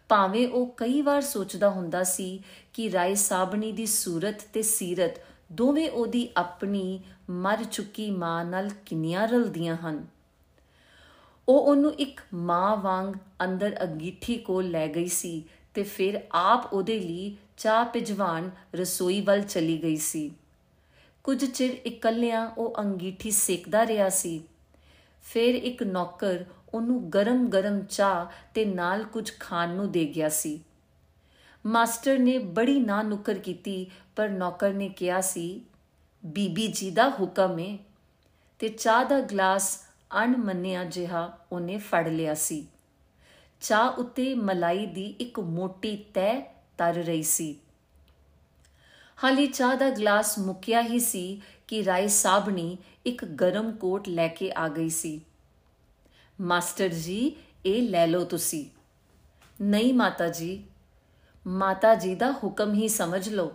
[0.10, 5.12] ਭਾਵੇਂ ਉਹ ਕਈ ਵਾਰ ਸੋਚਦਾ ਹੁੰਦਾ ਸੀ ਕਿ ਰਾਏ ਸਾਬਣੀ ਦੀ ਸੂਰਤ ਤੇ ਸੀਰਤ
[5.52, 7.00] ਦੋਵੇਂ ਉਹਦੀ ਆਪਣੀ
[7.30, 10.08] ਮਰ ਚੁੱਕੀ ਮਾਂ ਨਾਲ ਕਿੰਨੀਆਂ ਰਲਦੀਆਂ ਹਨ।
[11.50, 13.14] ਉਹ ਉਹਨੂੰ ਇੱਕ ਮਾਂ ਵਾਂਗ
[13.44, 19.42] ਅੰਦਰ ਅੰਗੀਠੀ ਕੋਲ ਲੈ ਗਈ ਸੀ ਤੇ ਫਿਰ ਆਪ ਉਹਦੇ ਲਈ ਚਾਹ ਪਿਜਵਾਨ ਰਸੋਈ ਵੱਲ
[19.42, 20.32] ਚਲੀ ਗਈ ਸੀ।
[21.24, 24.44] ਕੁਝ ਚਿਰ ਇਕੱਲਿਆਂ ਉਹ ਅੰਗੀਠੀ ਸੇਕਦਾ ਰਿਹਾ ਸੀ।
[25.22, 30.64] ਫਿਰ ਇੱਕ ਨੌਕਰ ਉਹਨੂੰ ਗਰਮ-ਗਰਮ ਚਾਹ ਤੇ ਨਾਲ ਕੁਝ ਖਾਣ ਨੂੰ ਦੇ ਗਿਆ ਸੀ।
[31.66, 35.62] ਮਾਸਟਰ ਨੇ ਬੜੀ ਨਾ ਨੁਕਰ ਕੀਤੀ, ਪਰ ਨੌਕਰ ਨੇ ਕਿਹਾ ਸੀ,
[36.26, 37.78] ਬੀਬੀ ਜੀ ਦਾ ਹੁਕਮ ਹੈ
[38.60, 39.84] ਤੇ ਚਾਹ ਦਾ ਗਲਾਸ
[40.24, 42.68] ਅਣਮੰਨਿਆ ਜਿਹਾ ਉਹਨੇ ਫੜ ਲਿਆ ਸੀ।
[43.62, 47.60] ਚਾਹ ਉੱਤੇ ਮਲਾਈ ਦੀ ਇੱਕ ਮੋਟੀ ਤੈ ਤਰ ਰਹੀ ਸੀ।
[49.24, 54.52] ਹਾਲੀ ਚਾਹ ਦਾ ਗਲਾਸ ਮੁੱਕਿਆ ਹੀ ਸੀ ਕਿ ਰਾਏ ਸਾਬਣੀ ਇੱਕ ਗਰਮ ਕੋਟ ਲੈ ਕੇ
[54.58, 55.22] ਆ ਗਈ ਸੀ।
[56.42, 57.36] ਮਾਸਟਰ ਜੀ,
[57.66, 58.66] ਇਹ ਲੈ ਲਓ ਤੁਸੀਂ।
[59.62, 60.64] ਨਹੀਂ ਮਾਤਾ ਜੀ
[61.48, 63.52] ਮਾਤਾ ਜੀ ਦਾ ਹੁਕਮ ਹੀ ਸਮਝ ਲਓ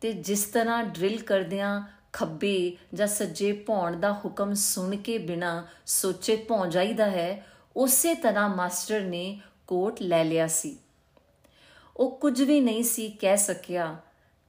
[0.00, 1.82] ਤੇ ਜਿਸ ਤਰ੍ਹਾਂ ਡਰਿਲ ਕਰਦਿਆਂ
[2.12, 8.48] ਖੱਬੇ ਜਾਂ ਸੱਜੇ ਭੌਣ ਦਾ ਹੁਕਮ ਸੁਣ ਕੇ ਬਿਨਾ ਸੋਚੇ ਭੌਂ ਜਾਈਦਾ ਹੈ, ਉਸੇ ਤਰ੍ਹਾਂ
[8.48, 10.78] ਮਾਸਟਰ ਨੇ ਕੋਟ ਲੈ ਲਿਆ ਸੀ।
[11.96, 13.96] ਉਹ ਕੁਝ ਵੀ ਨਹੀਂ ਸੀ ਕਹਿ ਸਕਿਆ।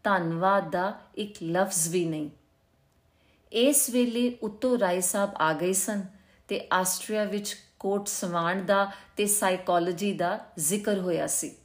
[0.03, 2.29] ਧੰਨਵਾਦ ਦਾ ਇੱਕ ਲਫ਼ਜ਼ ਵੀ ਨਹੀਂ।
[3.51, 6.05] ਇਸ ਵੇਲੇ ਉੱਤੋਂ ਰਾਏ ਸਾਹਿਬ ਆ ਗਏ ਸਨ
[6.47, 11.55] ਤੇ ਆਸਟਰੀਆ ਵਿੱਚ ਕੋਟ ਸਵਾਣ ਦਾ ਤੇ ਸਾਈਕੋਲੋਜੀ ਦਾ ਜ਼ਿਕਰ ਹੋਇਆ ਸੀ।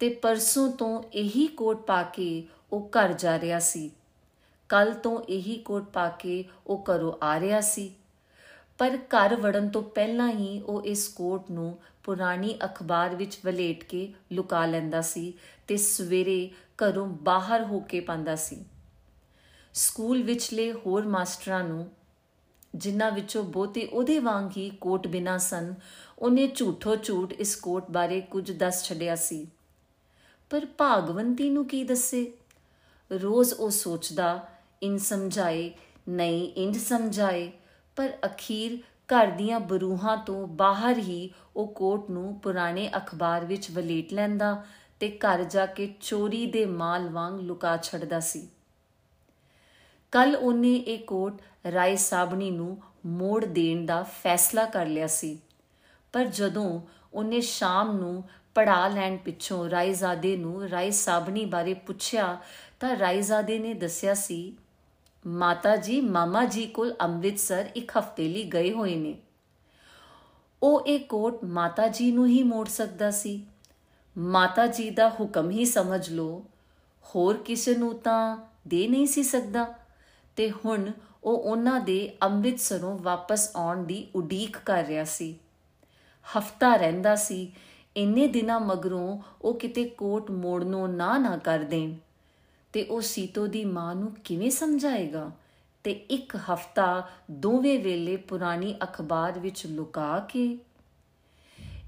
[0.00, 3.90] ਤੇ ਪਰਸੋਂ ਤੋਂ ਇਹੀ ਕੋਟ ਪਾ ਕੇ ਉਹ ਘਰ ਜਾ ਰਿਹਾ ਸੀ।
[4.68, 7.94] ਕੱਲ ਤੋਂ ਇਹੀ ਕੋਟ ਪਾ ਕੇ ਉਹ ਘਰੋਂ ਆ ਰਿਹਾ ਸੀ।
[8.78, 14.12] ਪਰ ਘਰ ਵੜਨ ਤੋਂ ਪਹਿਲਾਂ ਹੀ ਉਹ ਇਸ ਕੋਟ ਨੂੰ ਪੁਰਾਣੀ ਅਖਬਾਰ ਵਿੱਚ ਵਲੇਟ ਕੇ
[14.32, 15.34] ਲੁਕਾ ਲੈਂਦਾ ਸੀ
[15.66, 16.50] ਤੇ ਸਵੇਰੇ
[16.84, 18.64] ਘਰੋਂ ਬਾਹਰ ਹੋ ਕੇ ਪਾਉਂਦਾ ਸੀ।
[19.74, 21.90] ਸਕੂਲ ਵਿਚਲੇ ਹੋਰ ਮਾਸਟਰਾਂ ਨੂੰ,
[22.74, 25.74] ਜਿਨ੍ਹਾਂ ਵਿੱਚੋਂ ਬਹੁਤੇ ਉਹਦੇ ਵਾਂਗ ਹੀ ਕੋਟ ਬਿਨਾ ਸਨ,
[26.18, 29.46] ਉਹਨੇ ਝੂਠੋ ਝੂਠ ਇਸ ਕੋਟ ਬਾਰੇ ਕੁਝ ਦੱਸ ਛੱਡਿਆ ਸੀ।
[30.50, 32.32] ਪਰ ਭਾਗਵੰਤੀ ਨੂੰ ਕੀ ਦੱਸੇ?
[33.12, 34.48] ਰੋਜ਼ ਉਹ ਸੋਚਦਾ,
[34.82, 35.70] ਇਨ ਸਮਝਾਏ,
[36.08, 37.52] ਨਹੀਂ ਇੰਜ ਸਮਝਾਏ।
[37.96, 44.12] ਪਰ ਅਖੀਰ ਘਰ ਦੀਆਂ ਬਰੂਹਾਂ ਤੋਂ ਬਾਹਰ ਹੀ ਉਹ ਕੋਟ ਨੂੰ ਪੁਰਾਣੇ ਅਖਬਾਰ ਵਿੱਚ ਵਲੇਟ
[44.12, 44.64] ਲੈਂਦਾ
[45.00, 48.48] ਤੇ ਘਰ ਜਾ ਕੇ ਚੋਰੀ ਦੇ ਮਾਲ ਵਾਂਗ ਲੁਕਾ ਛੱਡਦਾ ਸੀ।
[50.12, 55.38] ਕੱਲ ਉਹਨੇ ਇਹ ਕੋਟ ਰਾਏ ਸਾਬਣੀ ਨੂੰ ਮੋੜ ਦੇਣ ਦਾ ਫੈਸਲਾ ਕਰ ਲਿਆ ਸੀ।
[56.12, 56.80] ਪਰ ਜਦੋਂ
[57.14, 58.24] ਉਹਨੇ ਸ਼ਾਮ ਨੂੰ
[58.54, 62.40] ਪੜਾ ਲੈਣ ਪਿੱਛੋਂ ਰਾਇਜ਼ਾਦੇ ਨੂੰ ਰਾਏ ਸਾਬਣੀ ਬਾਰੇ ਪੁੱਛਿਆ,
[62.80, 64.56] ਤਾਂ ਰਾਇਜ਼ਾਦੇ ਨੇ ਦੱਸਿਆ ਸੀ,
[65.26, 69.18] ਮਾਤਾ ਜੀ, ਮਾਮਾ ਜੀ ਕੋਲ ਅੰਮ੍ਰਿਤਸਰ ਇੱਕ ਹਫ਼ਤੇ ਲਈ ਗਏ ਹੋਏ ਨੇ।
[70.62, 73.46] ਉਹ ਇਹ ਕੋਟ ਮਾਤਾ ਜੀ ਨੂੰ ਹੀ ਮੋੜ ਸਕਦਾ ਸੀ।
[74.18, 76.44] ਮਾਤਾ ਜੀ ਦਾ ਹੁਕਮ ਹੀ ਸਮਝ ਲੋ
[77.14, 78.36] ਹੋਰ ਕਿਸੇ ਨੂੰ ਤਾਂ
[78.68, 79.77] ਦੇ ਨਹੀਂ ਸੀ ਸਕਦਾ।
[80.38, 80.90] ਤੇ ਹੁਣ
[81.24, 85.38] ਉਹ ਉਹਨਾਂ ਦੇ ਅੰਮ੍ਰਿਤਸਰੋਂ ਵਾਪਸ ਆਉਣ ਦੀ ਉਡੀਕ ਕਰ ਰਿਹਾ ਸੀ।
[86.38, 87.52] ਹਫਤਾ ਰਹਿੰਦਾ ਸੀ।
[87.96, 91.94] ਇੰਨੇ ਦਿਨਾਂ ਮਗਰੋਂ ਉਹ ਕਿਤੇ ਕੋਟ ਮੋੜਨੋਂ ਨਾ ਨਾ ਕਰ ਦੇਣ।
[92.72, 95.30] ਤੇ ਉਹ ਸੀਤੋ ਦੀ ਮਾਂ ਨੂੰ ਕਿਵੇਂ ਸਮਝਾਏਗਾ?
[95.84, 100.58] ਤੇ ਇੱਕ ਹਫਤਾ ਦੋਵੇਂ ਵੇਲੇ ਪੁਰਾਣੀ ਅਖਬਾਰ ਵਿੱਚ ਲੁਕਾ ਕੇ?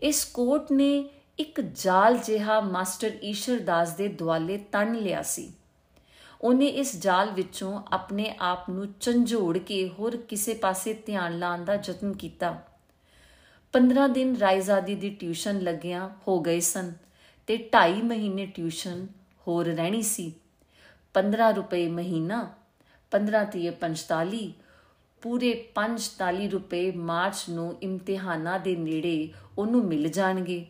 [0.02, 1.08] ਇਸ ਕੋਟ ਨੇ
[1.38, 5.52] ਇੱਕ ਜਾਲ ਜਿਹਾ ਮਾਸਟਰ ਈਸ਼ਰ ਦਾਸ ਦੇ ਦੁਆਲੇ ਤਣ ਲਿਆ ਸੀ।
[6.40, 11.74] ਉਹਨੇ ਇਸ ਜਾਲ ਵਿੱਚੋਂ ਆਪਣੇ ਆਪ ਨੂੰ ਝੰਜੋੜ ਕੇ ਹੋਰ ਕਿਸੇ ਪਾਸੇ ਧਿਆਨ ਲਾਉਣ ਦਾ
[11.74, 12.62] ਯਤਨ ਕੀਤਾ।
[13.74, 16.92] 15 ਦਿਨ ਰਾਇਜ਼ਾਦੀ ਦੀ ਟਿਊਸ਼ਨ ਲੱਗਿਆ ਹੋ ਗਏ ਸਨ
[17.46, 19.06] ਤੇ 2.5 ਮਹੀਨੇ ਟਿਊਸ਼ਨ
[19.48, 20.32] ਹੋਰ ਰਹਿਣੀ ਸੀ।
[21.14, 22.40] 15 ਰੁਪਏ ਮਹੀਨਾ
[23.12, 24.42] 15 ਤੇ 45
[25.22, 30.66] ਪੂਰੇ 45 ਰੁਪਏ ਮਾਰਚ ਨੂੰ ਇਮਤਿਹਾਨਾਂ ਦੇ ਨੇੜੇ ਉਹਨੂੰ ਮਿਲ ਜਾਣਗੇ।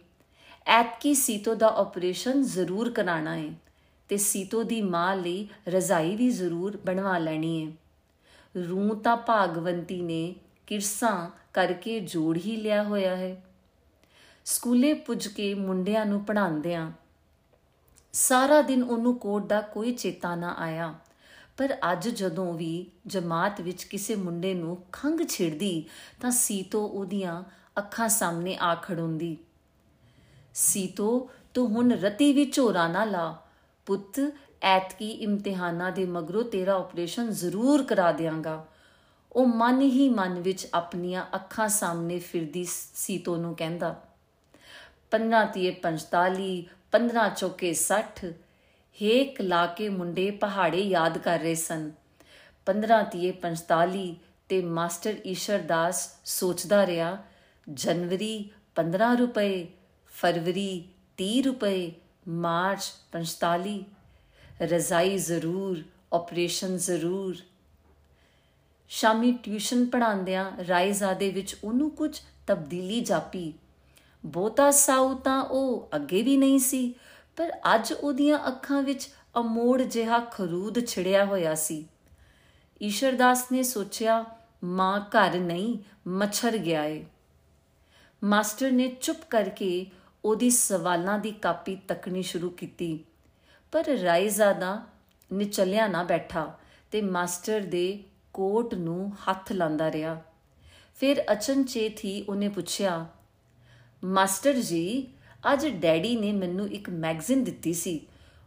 [0.67, 3.51] ਐਤਕੀ ਸੀਤੋ ਦਾ ਆਪਰੇਸ਼ਨ ਜ਼ਰੂਰ ਕਰਾਣਾ ਹੈ
[4.11, 7.73] ਤੇ ਸੀਤੋ ਦੀ ਮਾਂ ਲਈ ਰਜ਼ਾਈ ਵੀ ਜ਼ਰੂਰ ਬਣਵਾ ਲੈਣੀ ਹੈ
[8.63, 10.35] ਰੂ ਤਾਂ ਭਾਗਵੰਤੀ ਨੇ
[10.67, 13.43] ਕਿਰਸਾਂ ਕਰਕੇ ਜੋੜ ਹੀ ਲਿਆ ਹੋਇਆ ਹੈ।
[14.45, 16.93] ਸਕੂਲੇ ਪੁੱਜ ਕੇ ਮੁੰਡਿਆਂ ਨੂੰ ਪੜ੍ਹਾਉਂਦਿਆਂ
[18.13, 20.95] ਸਾਰਾ ਦਿਨ ਉਹਨੂੰ ਕੋਟ ਦਾ ਕੋਈ ਚੇਤਾ ਨਾ ਆਇਆ।
[21.57, 25.85] ਪਰ ਅੱਜ ਜਦੋਂ ਵੀ ਜਮਾਤ ਵਿੱਚ ਕਿਸੇ ਮੁੰਡੇ ਨੂੰ ਖੰਗ ਛਿੜਦੀ,
[26.21, 27.45] ਤਾਂ ਸੀਤੋ ਉਹਦੀਆਂ
[27.79, 29.37] ਅੱਖਾਂ ਸਾਹਮਣੇ ਆ ਖੜੁੰਦੀ।
[30.55, 33.47] ਸੀਤੋ, ਤੂੰ ਹੁਣ ਰਤੀ ਵੀ ਝੋਰਾ ਨਾ ਲਾ
[33.91, 38.67] ਪੁੱਤ, ਐਤਕੀ ਇਮਤਿਹਾਨਾਂ ਦੇ ਮਗਰੋਂ ਤੇਰਾ ਆਪਰੇਸ਼ਨ ਜ਼ਰੂਰ ਕਰਾ ਦਿਆਂਗਾ।
[39.33, 44.03] ਉਹ ਮਨ ਹੀ ਮਨ ਵਿੱਚ ਆਪਣੀਆਂ ਅੱਖਾਂ ਸਾਹਮਣੇ ਫਿਰਦੀ ਸੀਤੋ ਨੂੰ ਕਹਿੰਦਾ
[45.11, 48.31] 15 ਤੀਏ 45 15 ਚੌਕੇ 60
[49.03, 51.91] ਹੇਕ ਲਾ ਕੇ ਮੁੰਡੇ ਪਹਾੜੇ ਯਾਦ ਕਰ ਰਹੇ ਸਨ।
[52.67, 54.05] 15 ਤੀਏ 45
[54.49, 57.19] ਤੇ ਮਾਸਟਰ ਈਸ਼ਰ ਦਾਸ ਸੋਚਦਾ ਰਿਹਾ,
[57.69, 59.67] ਜਨਵਰੀ 15 ਰੁਪਏ,
[60.07, 61.93] ਫਰਵਰੀ 30 ਰੁਪਏ
[62.27, 63.79] ਮਾਰਚ 45
[64.63, 67.37] ਰਜ਼ਾਈ ਜ਼ਰੂਰ ਆਪਰੇਸ਼ਨ ਜ਼ਰੂਰ
[68.91, 72.11] ਸ਼ਾਮੀ ਟਿਊਸ਼ਨ ਪੜਾਉਂਦਿਆਂ ਰਾਇਜ਼ਾਦੇ ਵਿੱਚ ਉਹਨੂੰ ਕੁਝ
[72.47, 73.53] ਤਬਦੀਲੀ ਜਾਪੀ
[74.25, 76.95] ਬਹੁਤਾ ਸਾਉ ਤਾਂ ਉਹ ਅੱਗੇ ਵੀ ਨਹੀਂ ਸੀ
[77.37, 81.85] ਪਰ ਅੱਜ ਉਹਦੀਆਂ ਅੱਖਾਂ ਵਿੱਚ ਅਮੋੜ ਜਿਹਾ ਖਰੂਦ ਛਿੜਿਆ ਹੋਇਆ ਸੀ
[82.81, 84.25] ਈਸ਼ਰਦਾਸ ਨੇ ਸੋਚਿਆ
[84.65, 85.79] ਮਾਂ ਘਰ ਨਹੀਂ
[86.09, 87.05] ਮੱਛਰ ਗਿਆ ਏ
[88.23, 89.87] ਮਾਸਟਰ ਨੇ ਚੁੱਪ ਕਰਕੇ
[90.25, 93.05] ਉਹਦੀ ਸਵਾਲਾਂ ਦੀ ਕਾਪੀ ਤੱਕਣੀ ਸ਼ੁਰੂ ਕੀਤੀ।
[93.73, 94.81] ਪਰ ਰਾਇਜ਼ਾਦਾ
[95.33, 96.59] ਨਿਚਲਿਆ ਨਾ ਬੈਠਾ
[96.91, 98.03] ਤੇ ਮਾਸਟਰ ਦੇ
[98.33, 100.23] ਕੋਟ ਨੂੰ ਹੱਥ ਲਾਂਦਾ ਰਿਹਾ।
[100.95, 103.07] ਫਿਰ ਅਚਨਚੇਤ ਹੀ ਉਹਨੇ ਪੁੱਛਿਆ,
[104.05, 105.13] ਮਾਸਟਰ ਜੀ,
[105.53, 108.07] ਅੱਜ ਡੈਡੀ ਨੇ ਮੈਨੂੰ ਇੱਕ ਮੈਗਜ਼ੀਨ ਦਿੱਤੀ ਸੀ।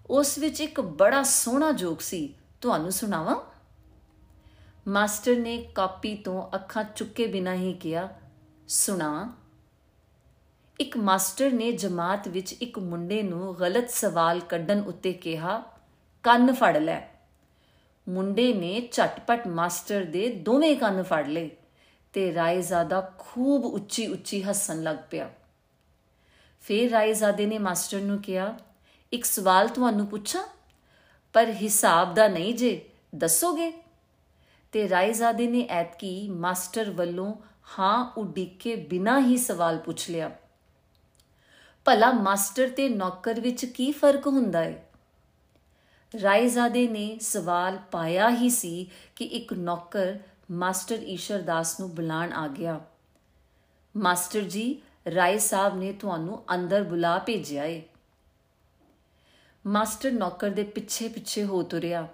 [0.10, 3.36] ਉਸ ਵਿੱਚ ਇੱਕ ਬੜਾ ਸੋਹਣਾ ਜੋਕ ਸੀ। ਤੁਹਾਨੂੰ ਸੁਣਾਵਾਂ?
[4.88, 8.10] ਮਾਸਟਰ ਨੇ ਕਾਪੀ ਤੋਂ ਅੱਖਾਂ ਚੁੱਕੇ ਬਿਨਾਂ ਹੀ ਕਿਹਾ,
[8.68, 9.34] ਸੁਣਾ।
[10.80, 15.64] ਇੱਕ ਮਾਸਟਰ ਨੇ ਜਮਾਤ ਵਿੱਚ ਇੱਕ ਮੁੰਡੇ ਨੂੰ ਗਲਤ ਸਵਾਲ ਕੱਢਣ ਉੱਤੇ ਕਿਹਾ,
[16.24, 17.02] ਕੰਨ ਫੜ ਲੈ।
[18.10, 21.50] ਮੁੰਡੇ ਨੇ ਝਟਪਟ ਮਾਸਟਰ ਦੇ ਦੋਵੇਂ ਕੰਨ ਫੜ ਲਏ
[22.14, 25.30] ਤੇ ਰਾਏਜ਼ਾਦਾ ਖੂਬ ਉੱਚੀ ਉੱਚੀ ਹੱਸਣ ਲੱਗ ਪਿਆ।
[26.62, 28.58] ਫੇਰ ਰਾਏਜ਼ਾਦੇ ਨੇ ਮਾਸਟਰ ਨੂੰ ਕਿਹਾ,
[29.14, 30.44] ਇੱਕ ਸਵਾਲ ਤੁਹਾਨੂੰ ਪੁੱਛਾਂ?
[31.34, 33.74] ਪਰ ਹਿਸਾਬ ਦਾ ਨਹੀਂ ਜੇ, ਦੱਸੋਗੇ?
[34.72, 37.34] ਤੇ ਰਾਏਜ਼ਾਦੇ ਨੇ ਐਤਕੀ ਮਾਸਟਰ ਵੱਲੋਂ,
[37.80, 40.32] ਹਾਂ ਉਡੀਕੇ ਬਿਨਾ ਹੀ ਸਵਾਲ ਪੁੱਛ ਲਿਆ।
[41.86, 44.90] ਭਲਾ ਮਾਸਟਰ ਤੇ ਨੌਕਰ ਵਿੱਚ ਕੀ ਫ਼ਰਕ ਹੁੰਦਾ ਹੈ
[46.22, 50.20] ਰਾਏਜ਼ਾਦੇ ਨੇ ਸਵਾਲ ਪਾਇਆ ਹੀ ਸੀ ਕਿ ਇੱਕ ਨੌਕਰ
[50.52, 52.80] ਮਾਸਟਰ ਈਸ਼ਰ ਦਾਸ ਨੂੰ ਬੁਲਾਣ ਆ ਗਿਆ।
[53.98, 54.82] ਮਾਸਟਰ ਜੀ,
[55.16, 57.82] ਰਾਏ ਸਾਹਿਬ ਨੇ ਤੁਹਾਨੂੰ ਅੰਦਰ ਬੁਲਾ ਭੇਜਿਆ ਏ।
[59.68, 62.08] ਮਾਸਟਰ ਨੌਕਰ ਦੇ ਪਿੱਛੇ ਪਿੱਛੇ ਹੋ ਤੁਰਿਆ।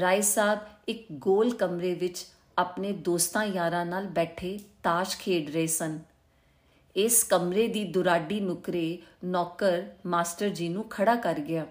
[0.00, 2.26] ਰਾਏ ਸਾਹਿਬ ਇੱਕ ਗੋਲ ਕਮਰੇ ਵਿੱਚ
[2.58, 5.98] ਆਪਣੇ ਦੋਸਤਾਂ ਯਾਰਾਂ ਨਾਲ ਬੈਠੇ ਤਾਸ਼ ਖੇਡ ਰਹੇ ਸਨ।
[6.96, 11.66] ਇਸ ਕਮਰੇ ਦੀ ਦੁਰਾਡੀ ਨੁਕਰੇ ਨੌਕਰ ਮਾਸਟਰ ਜੀ ਨੂੰ ਖੜਾ ਕਰ ਗਿਆ।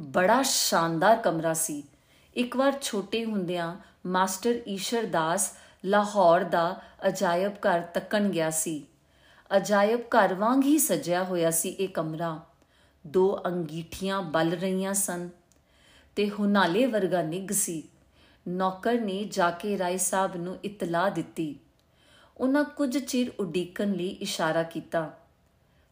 [0.00, 1.82] ਬੜਾ ਸ਼ਾਨਦਾਰ ਕਮਰਾ ਸੀ।
[2.34, 8.86] ਇੱਕ ਵਾਰ ਛੋਟੇ ਹੁੰਦਿਆਂ ਮਾਸਟਰ ਈਸ਼ਰ ਦਾਸ ਲਾਹੌਰ ਦਾ ਅਜਾਇਬ ਘਰ ਤੱਕਣ ਗਿਆ ਸੀ।
[9.56, 12.40] ਅਜਾਇਬ ਘਰ ਵਾਂਗ ਹੀ ਸਜਿਆ ਹੋਇਆ ਸੀ ਇਹ ਕਮਰਾ।
[13.06, 15.28] ਦੋ ਅੰਗੀਠੀਆਂ ਬਲ ਰਹੀਆਂ ਸਨ
[16.16, 17.82] ਤੇ ਹੁਨਾਲੇ ਵਰਗਾ ਨਿੱਗ ਸੀ।
[18.48, 21.56] ਨੌਕਰ ਨੇ ਜਾ ਕੇ ਰਾਏ ਸਾਹਿਬ ਨੂੰ ਇਤਲਾਹ ਦਿੱਤੀ।
[22.36, 25.10] ਉਹਨਾਂ ਕੁਝ ਚਿਰ ਉਡੀਕਣ ਲਈ ਇਸ਼ਾਰਾ ਕੀਤਾ।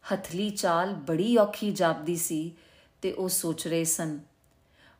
[0.03, 2.51] ਹਥਲੀ ਚਾਲ ਬੜੀ ਔਖੀ ਜਾਪਦੀ ਸੀ
[3.01, 4.19] ਤੇ ਉਹ ਸੋਚ ਰਹੇ ਸਨ।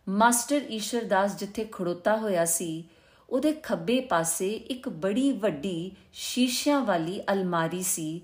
[0.08, 2.84] ਮਾਸਟਰ ਈਸ਼ਰ ਦਾਸ ਜਿੱਥੇ ਖੜੋਤਾ ਹੋਇਆ ਸੀ,
[3.30, 8.22] ਉਹਦੇ ਖੱਬੇ ਪਾਸੇ ਇੱਕ ਬੜੀ ਵੱਡੀ ਸ਼ੀਸ਼ਿਆਂ ਵਾਲੀ ਅਲਮਾਰੀ ਸੀ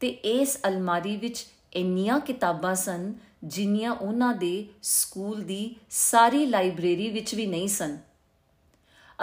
[0.00, 3.12] ਤੇ ਇਸ ਅਲਮਾਰੀ ਵਿੱਚ ਇੰਨੀਆਂ ਕਿਤਾਬਾਂ ਸਨ
[3.44, 7.98] ਜਿੰਨੀਆਂ ਉਹਨਾਂ ਦੇ ਸਕੂਲ ਦੀ ਸਾਰੀ ਲਾਇਬ੍ਰੇਰੀ ਵਿੱਚ ਵੀ ਨਹੀਂ ਸਨ।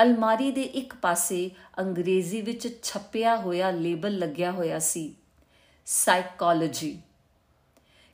[0.01, 5.15] ਅਲਮਾਰੀ ਦੇ ਇੱਕ ਪਾਸੇ ਅੰਗਰੇਜ਼ੀ ਵਿੱਚ ਛਪਿਆ ਹੋਇਆ ਲੇਬਲ ਲੱਗਿਆ ਹੋਇਆ ਸੀ।
[5.85, 6.99] ਸਾਈਕੋਲੋਜੀ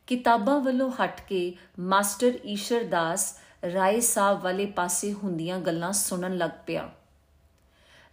[0.07, 3.37] ਕਿਤਾਬਾਂ ਵੱਲੋਂ ਹਟ ਕੇ ਮਾਸਟਰ ਈਸ਼ਰ ਦਾਸ
[3.73, 6.89] ਰਾਏ ਸਾਹਿਬ ਵਾਲੇ ਪਾਸੇ ਹੁੰਦੀਆਂ ਗੱਲਾਂ ਸੁਣਨ ਲੱਗ ਪਿਆ।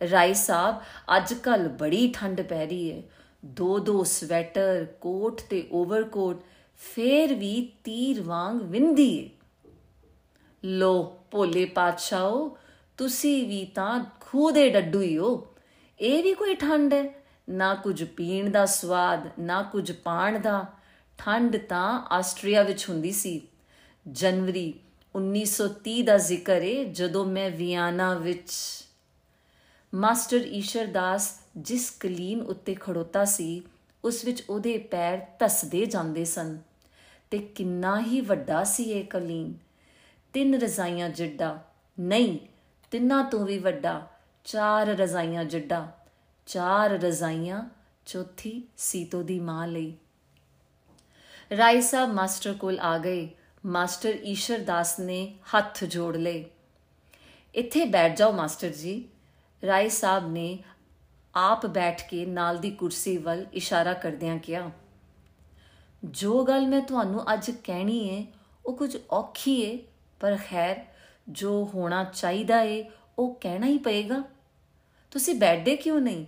[0.00, 0.76] ਰਾਏ ਸਾਹਿਬ
[1.16, 3.02] ਅੱਜ ਕੱਲ ਬੜੀ ਠੰਡ ਪੈ ਰਹੀ ਹੈ
[3.44, 6.42] ਦੋ ਦੋ ਸਵੈਟਰ, ਕੋਟ ਤੇ ਓਵਰਕੋਟ,
[6.76, 9.30] ਫੇਰ ਵੀ ਤੀਰ ਵਾਂਗ ਵਿੰਦੀ ਏ।
[10.64, 12.56] ਲੋ ਭੋਲੇ ਪਾਤਸ਼ਾਹੋ
[13.00, 15.48] ਤੁਸੀਂ ਵੀ ਤਾਂ ਖੂਹ ਦੇ ਡੱਡੂ ਹੀ ਹੋ।
[16.00, 17.14] ਇਹ ਵੀ ਕੋਈ ਠੰਡ ਹੈ?
[17.50, 20.66] ਨਾ ਕੁਝ ਪੀਣ ਦਾ ਸਵਾਦ, ਨਾ ਕੁਝ ਪਾਣ ਦਾ।
[21.18, 23.40] ਠੰਡ ਤਾਂ ਆਸਟਰੀਆ ਵਿੱਚ ਹੁੰਦੀ ਸੀ।
[24.08, 24.74] ਜਨਵਰੀ
[25.14, 28.52] 1930 ਦਾ ਜ਼ਿਕਰ ਹੈ ਜਦੋਂ ਮੈਂ ਵਿਆਨਾ ਵਿੱਚ
[29.94, 33.62] ਮਾਸਟਰ ਈਸ਼ਰ ਦਾਸ ਜਿਸ ਕਲੀਨ ਉੱਤੇ ਖੜੋਤਾ ਸੀ,
[34.04, 36.58] ਉਸ ਵਿੱਚ ਉਹਦੇ ਪੈਰ ਧਸਦੇ ਜਾਂਦੇ ਸਨ।
[37.30, 39.54] ਤੇ ਕਿੰਨਾ ਹੀ ਵੱਡਾ ਸੀ ਇਹ ਕਲੀਨ।
[40.32, 41.64] ਤਿੰਨ ਰਜ਼ਾਈਆਂ ਜੱਡਾ।
[42.00, 42.38] ਨਹੀਂ
[42.90, 44.07] ਤਿੰਨਾਂ ਤੋਂ ਵੀ ਵੱਡਾ
[44.44, 45.87] ਚਾਰ ਰਜ਼ਾਈਆਂ ਜੱਡਾ,
[46.46, 47.62] ਚਾਰ ਰਜ਼ਾਈਆਂ
[48.07, 49.92] ਚੌਥੀ ਸੀਤੋ ਦੀ ਮਾਂ ਲਈ।
[51.57, 53.29] ਰਾਏ ਸਾਹਿਬ ਮਾਸਟਰ ਕੋਲ ਆ ਗਏ।
[53.66, 56.44] ਮਾਸਟਰ ਈਸ਼ਰ ਦਾਸ ਨੇ ਹੱਥ ਜੋੜ ਲਏ।
[57.55, 59.09] ਇੱਥੇ ਬੈਠ ਜਾਓ ਮਾਸਟਰ ਜੀ।
[59.62, 60.59] ਰਾਏ ਸਾਹਿਬ ਨੇ
[61.35, 64.70] ਆਪ ਬੈਠ ਕੇ ਨਾਲ ਦੀ ਕੁਰਸੀ ਵੱਲ ਇਸ਼ਾਰਾ ਕਰਦਿਆਂ ਕਿਹਾ,
[66.05, 68.24] ਜੋ ਗੱਲ ਮੈਂ ਤੁਹਾਨੂੰ ਅੱਜ ਕਹਿਣੀ ਹੈ
[68.66, 69.79] ਉਹ ਕੁਝ ਔਖੀ ਹੈ
[70.20, 70.85] ਪਰ ਖੈਰ
[71.30, 72.84] ਜੋ ਹੋਣਾ ਚਾਹੀਦਾ ਹੈ
[73.18, 74.22] ਉਹ ਕਹਿਣਾ ਹੀ ਪਏਗਾ।
[75.10, 76.26] ਤੁਸੀਂ ਬੈਠਦੇ ਕਿਉਂ ਨਹੀਂ?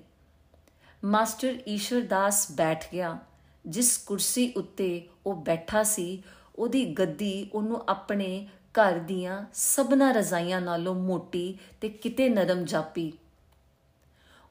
[1.05, 3.19] ਮਾਸਟਰ ਈਸ਼ਰ ਦਾਸ ਬੈਠ ਗਿਆ।
[3.67, 6.23] ਜਿਸ ਕੁਰਸੀ ਉੱਤੇ ਉਹ ਬੈਠਾ ਸੀ,
[6.57, 13.13] ਉਹਦੀ ਗੱਦੀ ਉਹਨੂੰ ਆਪਣੇ ਘਰ ਦੀਆਂ ਸਭਨਾ ਰਜ਼ਾਈਆਂ ਨਾਲੋਂ ਮੋਟੀ ਤੇ ਕਿਤੇ ਨਰਮ ਜਾਪੀ।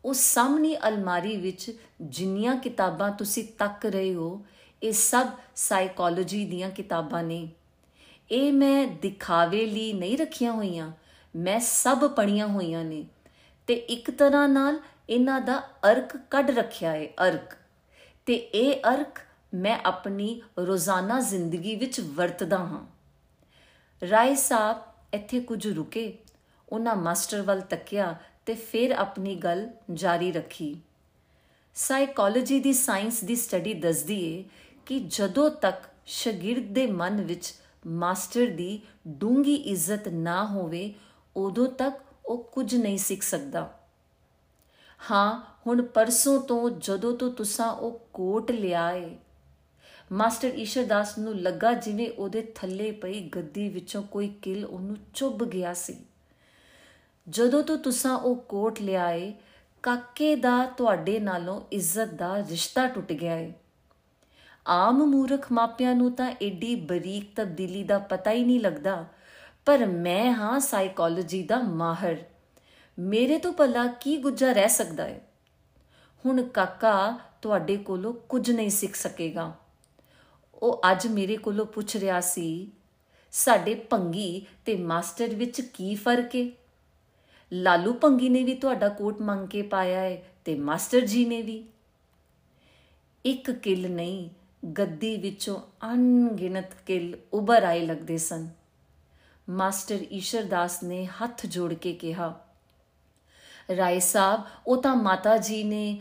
[0.05, 4.45] ਉਸ ਸਾਹਮਣੀ ਅਲਮਾਰੀ ਵਿੱਚ ਜਿੰਨੀਆਂ ਕਿਤਾਬਾਂ ਤੁਸੀਂ ਤੱਕ ਰਹੇ ਹੋ,
[4.83, 7.49] ਇਹ ਸਭ ਸਾਈਕੋਲੋਜੀ ਦੀਆਂ ਕਿਤਾਬਾਂ ਨੇ।
[8.31, 10.91] ਇਹ ਮੈਂ ਦਿਖਾਵੇ ਲਈ ਨਹੀਂ ਰੱਖੀਆਂ ਹੋਈਆਂ।
[11.35, 13.05] ਮੈਂ ਸਭ ਪੜੀਆਂ ਹੋਈਆਂ ਨੇ।
[13.67, 17.57] ਤੇ ਇੱਕ ਤਰ੍ਹਾਂ ਨਾਲ ਇਹਨਾਂ ਦਾ ਅਰਕ ਕੱਢ ਰੱਖਿਆ ਹੈ ਅਰਕ।
[18.25, 19.19] ਤੇ ਇਹ ਅਰਕ
[19.53, 22.85] ਮੈਂ ਆਪਣੀ ਰੋਜ਼ਾਨਾ ਜ਼ਿੰਦਗੀ ਵਿੱਚ ਵਰਤਦਾ ਹਾਂ।
[24.09, 24.77] ਰਾਏ ਸਾਹਿਬ
[25.13, 26.17] ਇੱਥੇ ਕੁਝ ਰੁਕੇ।
[26.69, 28.15] ਉਹਨਾਂ ਮਾਸਟਰ ਵੱਲ ਤੱਕਿਆ
[28.45, 30.81] ਤੇ ਫਿਰ ਆਪਣੀ ਗੱਲ ਜਾਰੀ ਰੱਖੀ।
[31.75, 34.43] ਸਾਈਕੋਲੋਜੀ ਦੀ ਸਾਇੰਸ ਦੀ ਸਟੱਡੀ ਦੱਸਦੀ ਏ
[34.85, 37.53] ਕਿ ਜਦੋਂ ਤੱਕ ਸ਼ਾਗਿਰਦ ਦੇ ਮਨ ਵਿੱਚ
[37.87, 40.93] ਮਾਸਟਰ ਦੀ ਡੂੰਗੀ ਇੱਜ਼ਤ ਨਾ ਹੋਵੇ,
[41.35, 43.79] ਉਦੋਂ ਤੱਕ ਉਹ ਕੁਝ ਨਹੀਂ ਸਿੱਖ ਸਕਦਾ।
[45.11, 49.17] ਹਾਂ, ਹੁਣ ਪਰਸੋਂ ਤੋਂ ਜਦੋਂ ਤੋਂ ਤੁਸਾਂ ਉਹ ਕੋਟ ਲਿਆਏ
[50.11, 55.43] ਮਾਸਟਰ ਈਸ਼ਰ ਦਾਸ ਨੂੰ ਲੱਗਾ ਜਿਵੇਂ ਉਹਦੇ ਥੱਲੇ ਪਈ ਗੱਦੀ ਵਿੱਚੋਂ ਕੋਈ ਕਿਲ ਉਹਨੂੰ ਚੁੱਭ
[55.43, 55.97] ਗਿਆ ਸੀ।
[57.29, 59.33] ਜਦੋਂ ਤੋਂ ਤੁਸਾਂ ਉਹ ਕੋਟ ਲਿਆਏ
[59.83, 63.53] ਕਾਕੇ ਦਾ ਤੁਹਾਡੇ ਨਾਲੋਂ ਇੱਜ਼ਤ ਦਾ ਰਿਸ਼ਤਾ ਟੁੱਟ ਗਿਆ ਏ।
[64.67, 69.05] ਆਮ ਮੂਰਖ ਮਾਪਿਆਂ ਨੂੰ ਤਾਂ ਏਡੀ ਬਰੀਕ ਤਬਦੀਲੀ ਦਾ ਪਤਾ ਹੀ ਨਹੀਂ ਲੱਗਦਾ।
[69.65, 72.17] ਪਰ ਮੈਂ ਹਾਂ ਸਾਈਕੋਲੋਜੀ ਦਾ ਮਾਹਰ।
[72.99, 75.21] ਮੇਰੇ ਤੋਂ ਭਲਾ ਕੀ ਗੁੱਜਾ ਰਹਿ ਸਕਦਾ ਹੈ
[76.25, 79.55] ਹੁਣ ਕਾਕਾ ਤੁਹਾਡੇ ਕੋਲੋਂ ਕੁਝ ਨਹੀਂ ਸਿੱਖ ਸਕੇਗਾ।
[80.53, 82.71] ਉਹ ਅੱਜ ਮੇਰੇ ਕੋਲੋਂ ਪੁੱਛ ਰਿਹਾ ਸੀ,
[83.31, 86.49] ਸਾਡੇ ਪੰਗੀ ਤੇ ਮਾਸਟਰ ਵਿੱਚ ਕੀ ਫ਼ਰਕ ਹੈ
[87.53, 91.63] ਲਾਲੂ ਪੰਗੀ ਨੇ ਵੀ ਤੁਹਾਡਾ ਕੋਟ ਮੰਗ ਕੇ ਪਾਇਆ ਹੈ ਤੇ ਮਾਸਟਰ ਜੀ ਨੇ ਵੀ?
[93.25, 94.29] ਇੱਕ ਕਿਲ ਨਹੀਂ
[94.63, 98.47] ਗੱਦੀ ਵਿੱਚੋਂ ਅਣਗਿਣਤ ਕਿਲ ਉੱਭਰ ਆਏ ਲੱਗਦੇ ਸਨ।
[99.47, 102.33] ਮਾਸਟਰ ਈਸ਼ਰ ਦਾਸ ਨੇ ਹੱਥ ਜੋੜ ਕੇ ਕਿਹਾ,
[103.69, 105.99] ਰਾਏ ਸਾਹਿਬ, ਉਹ ਤਾਂ ਮਾਤਾ ਜੀ ਨੇ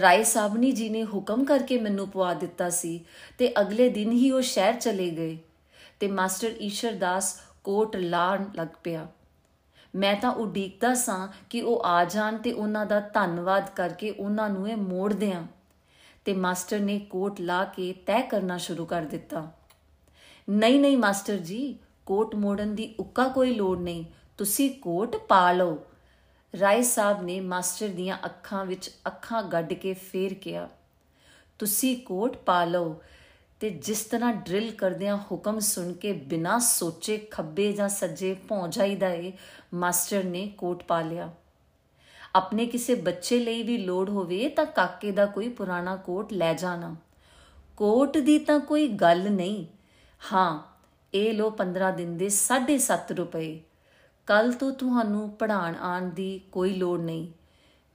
[0.00, 2.98] ਰਾਏ ਸਾਬਨੀ ਜੀ ਨੇ ਹੁਕਮ ਕਰਕੇ ਮੈਨੂੰ ਪਵਾ ਦਿੱਤਾ ਸੀ
[3.38, 5.36] ਤੇ ਅਗਲੇ ਦਿਨ ਹੀ ਉਹ ਸ਼ਹਿਰ ਚਲੇ ਗਏ
[6.00, 9.06] ਤੇ ਮਾਸਟਰ ਈਸ਼ਰ ਦਾਸ ਕੋਟ ਲਾਣ ਲੱਗ ਪਿਆ।
[9.94, 14.68] ਮੈਂ ਤਾਂ ਉਡੀਕਦਾ ਸਾਂ ਕਿ ਉਹ ਆ ਜਾਣ ਤੇ ਉਹਨਾਂ ਦਾ ਧੰਨਵਾਦ ਕਰਕੇ ਉਹਨਾਂ ਨੂੰ
[14.70, 15.42] ਇਹ ਮੋੜ ਦਿਆਂ।
[16.26, 19.50] ਤੇ ਮਾਸਟਰ ਨੇ ਕੋਟ ਲਾ ਕੇ ਤੈਅ ਕਰਨਾ ਸ਼ੁਰੂ ਕਰ ਦਿੱਤਾ।
[20.48, 24.04] ਨਹੀਂ ਨਹੀਂ ਮਾਸਟਰ ਜੀ, ਕੋਟ ਮੋੜਨ ਦੀ ਉੱਕਾ ਕੋਈ ਲੋੜ ਨਹੀਂ,
[24.38, 25.78] ਤੁਸੀਂ ਕੋਟ ਪਾ ਲਓ।
[26.54, 30.68] ਰਾਏ ਸਾਹਿਬ ਨੇ ਮਾਸਟਰ ਦੀਆਂ ਅੱਖਾਂ ਵਿੱਚ ਅੱਖਾਂ ਗੱਡ ਕੇ ਫੇਰ ਕਿਹਾ,
[31.58, 33.00] ਤੁਸੀਂ ਕੋਟ ਪਾ ਲਓ
[33.60, 39.08] ਤੇ ਜਿਸ ਤਰ੍ਹਾਂ ਡਰਿਲ ਕਰਦਿਆਂ ਹੁਕਮ ਸੁਣ ਕੇ ਬਿਨਾਂ ਸੋਚੇ ਖੱਬੇ ਜਾਂ ਸੱਜੇ ਭੌਂ ਜਾਈਦਾ
[39.08, 39.32] ਏ,
[39.74, 41.30] ਮਾਸਟਰ ਨੇ ਕੋਟ ਪਾ ਲਿਆ।
[42.34, 46.96] ਆਪਣੇ ਕਿਸੇ ਬੱਚੇ ਲਈ ਵੀ ਲੋੜ ਹੋਵੇ ਤਾਂ ਕਾਕੇ ਦਾ ਕੋਈ ਪੁਰਾਣਾ ਕੋਟ ਲੈ ਜਾਣਾ
[47.76, 49.66] ਕੋਟ ਦੀ ਤਾਂ ਕੋਈ ਗੱਲ ਨਹੀਂ।
[50.32, 50.62] ਹਾਂ,
[51.14, 53.60] ਇਹ ਲੋ 15 ਦਿਨ ਦੇ 7.5 ਰੁਪਏ।
[54.26, 57.32] ਕੱਲ ਤੋਂ ਤੁਹਾਨੂੰ ਪੜ੍ਹਾਣ ਆਣ ਦੀ ਕੋਈ ਲੋੜ ਨਹੀਂ।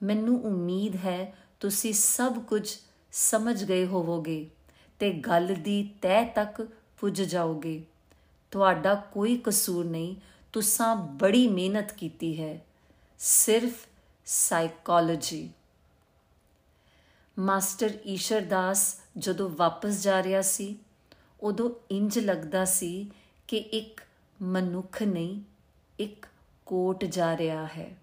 [0.04, 2.76] ਮੈਨੂੰ ਉਮੀਦ ਹੈ ਤੁਸੀਂ ਸਭ ਕੁਝ
[3.12, 4.50] ਸਮਝ ਗਏ ਹੋਵੋਗੇ
[5.00, 6.68] ਤੇ ਗੱਲ ਦੀ ਤਹਿ ਤੱਕ
[7.00, 7.84] ਪੁੱਜ ਜਾਓਗੇ।
[8.52, 10.16] ਤੁਹਾਡਾ ਕੋਈ ਕਸੂਰ ਨਹੀਂ।
[10.54, 12.66] ਤੁਸੀਂ ਬੜੀ ਮਿਹਨਤ ਕੀਤੀ ਹੈ।
[13.20, 13.88] ਸਿਰਫ
[14.30, 15.52] ਸਾਈਕੋਲੋਜੀ
[17.40, 20.78] ਮਾਸਟਰ ਈਸ਼ਰ ਦਾਸ ਜਦੋਂ ਵਾਪਸ ਜਾ ਰਿਹਾ ਸੀ,
[21.42, 23.12] ਉਦੋਂ ਇੰਜ ਲੱਗਦਾ ਸੀ
[23.48, 24.02] ਕਿ ਇੱਕ
[24.42, 25.42] ਮਨੁੱਖ ਨਹੀਂ,
[26.00, 26.26] ਇੱਕ
[26.66, 27.96] ਕੋਟ ਜਾ ਰਿਹਾ ਹੈ।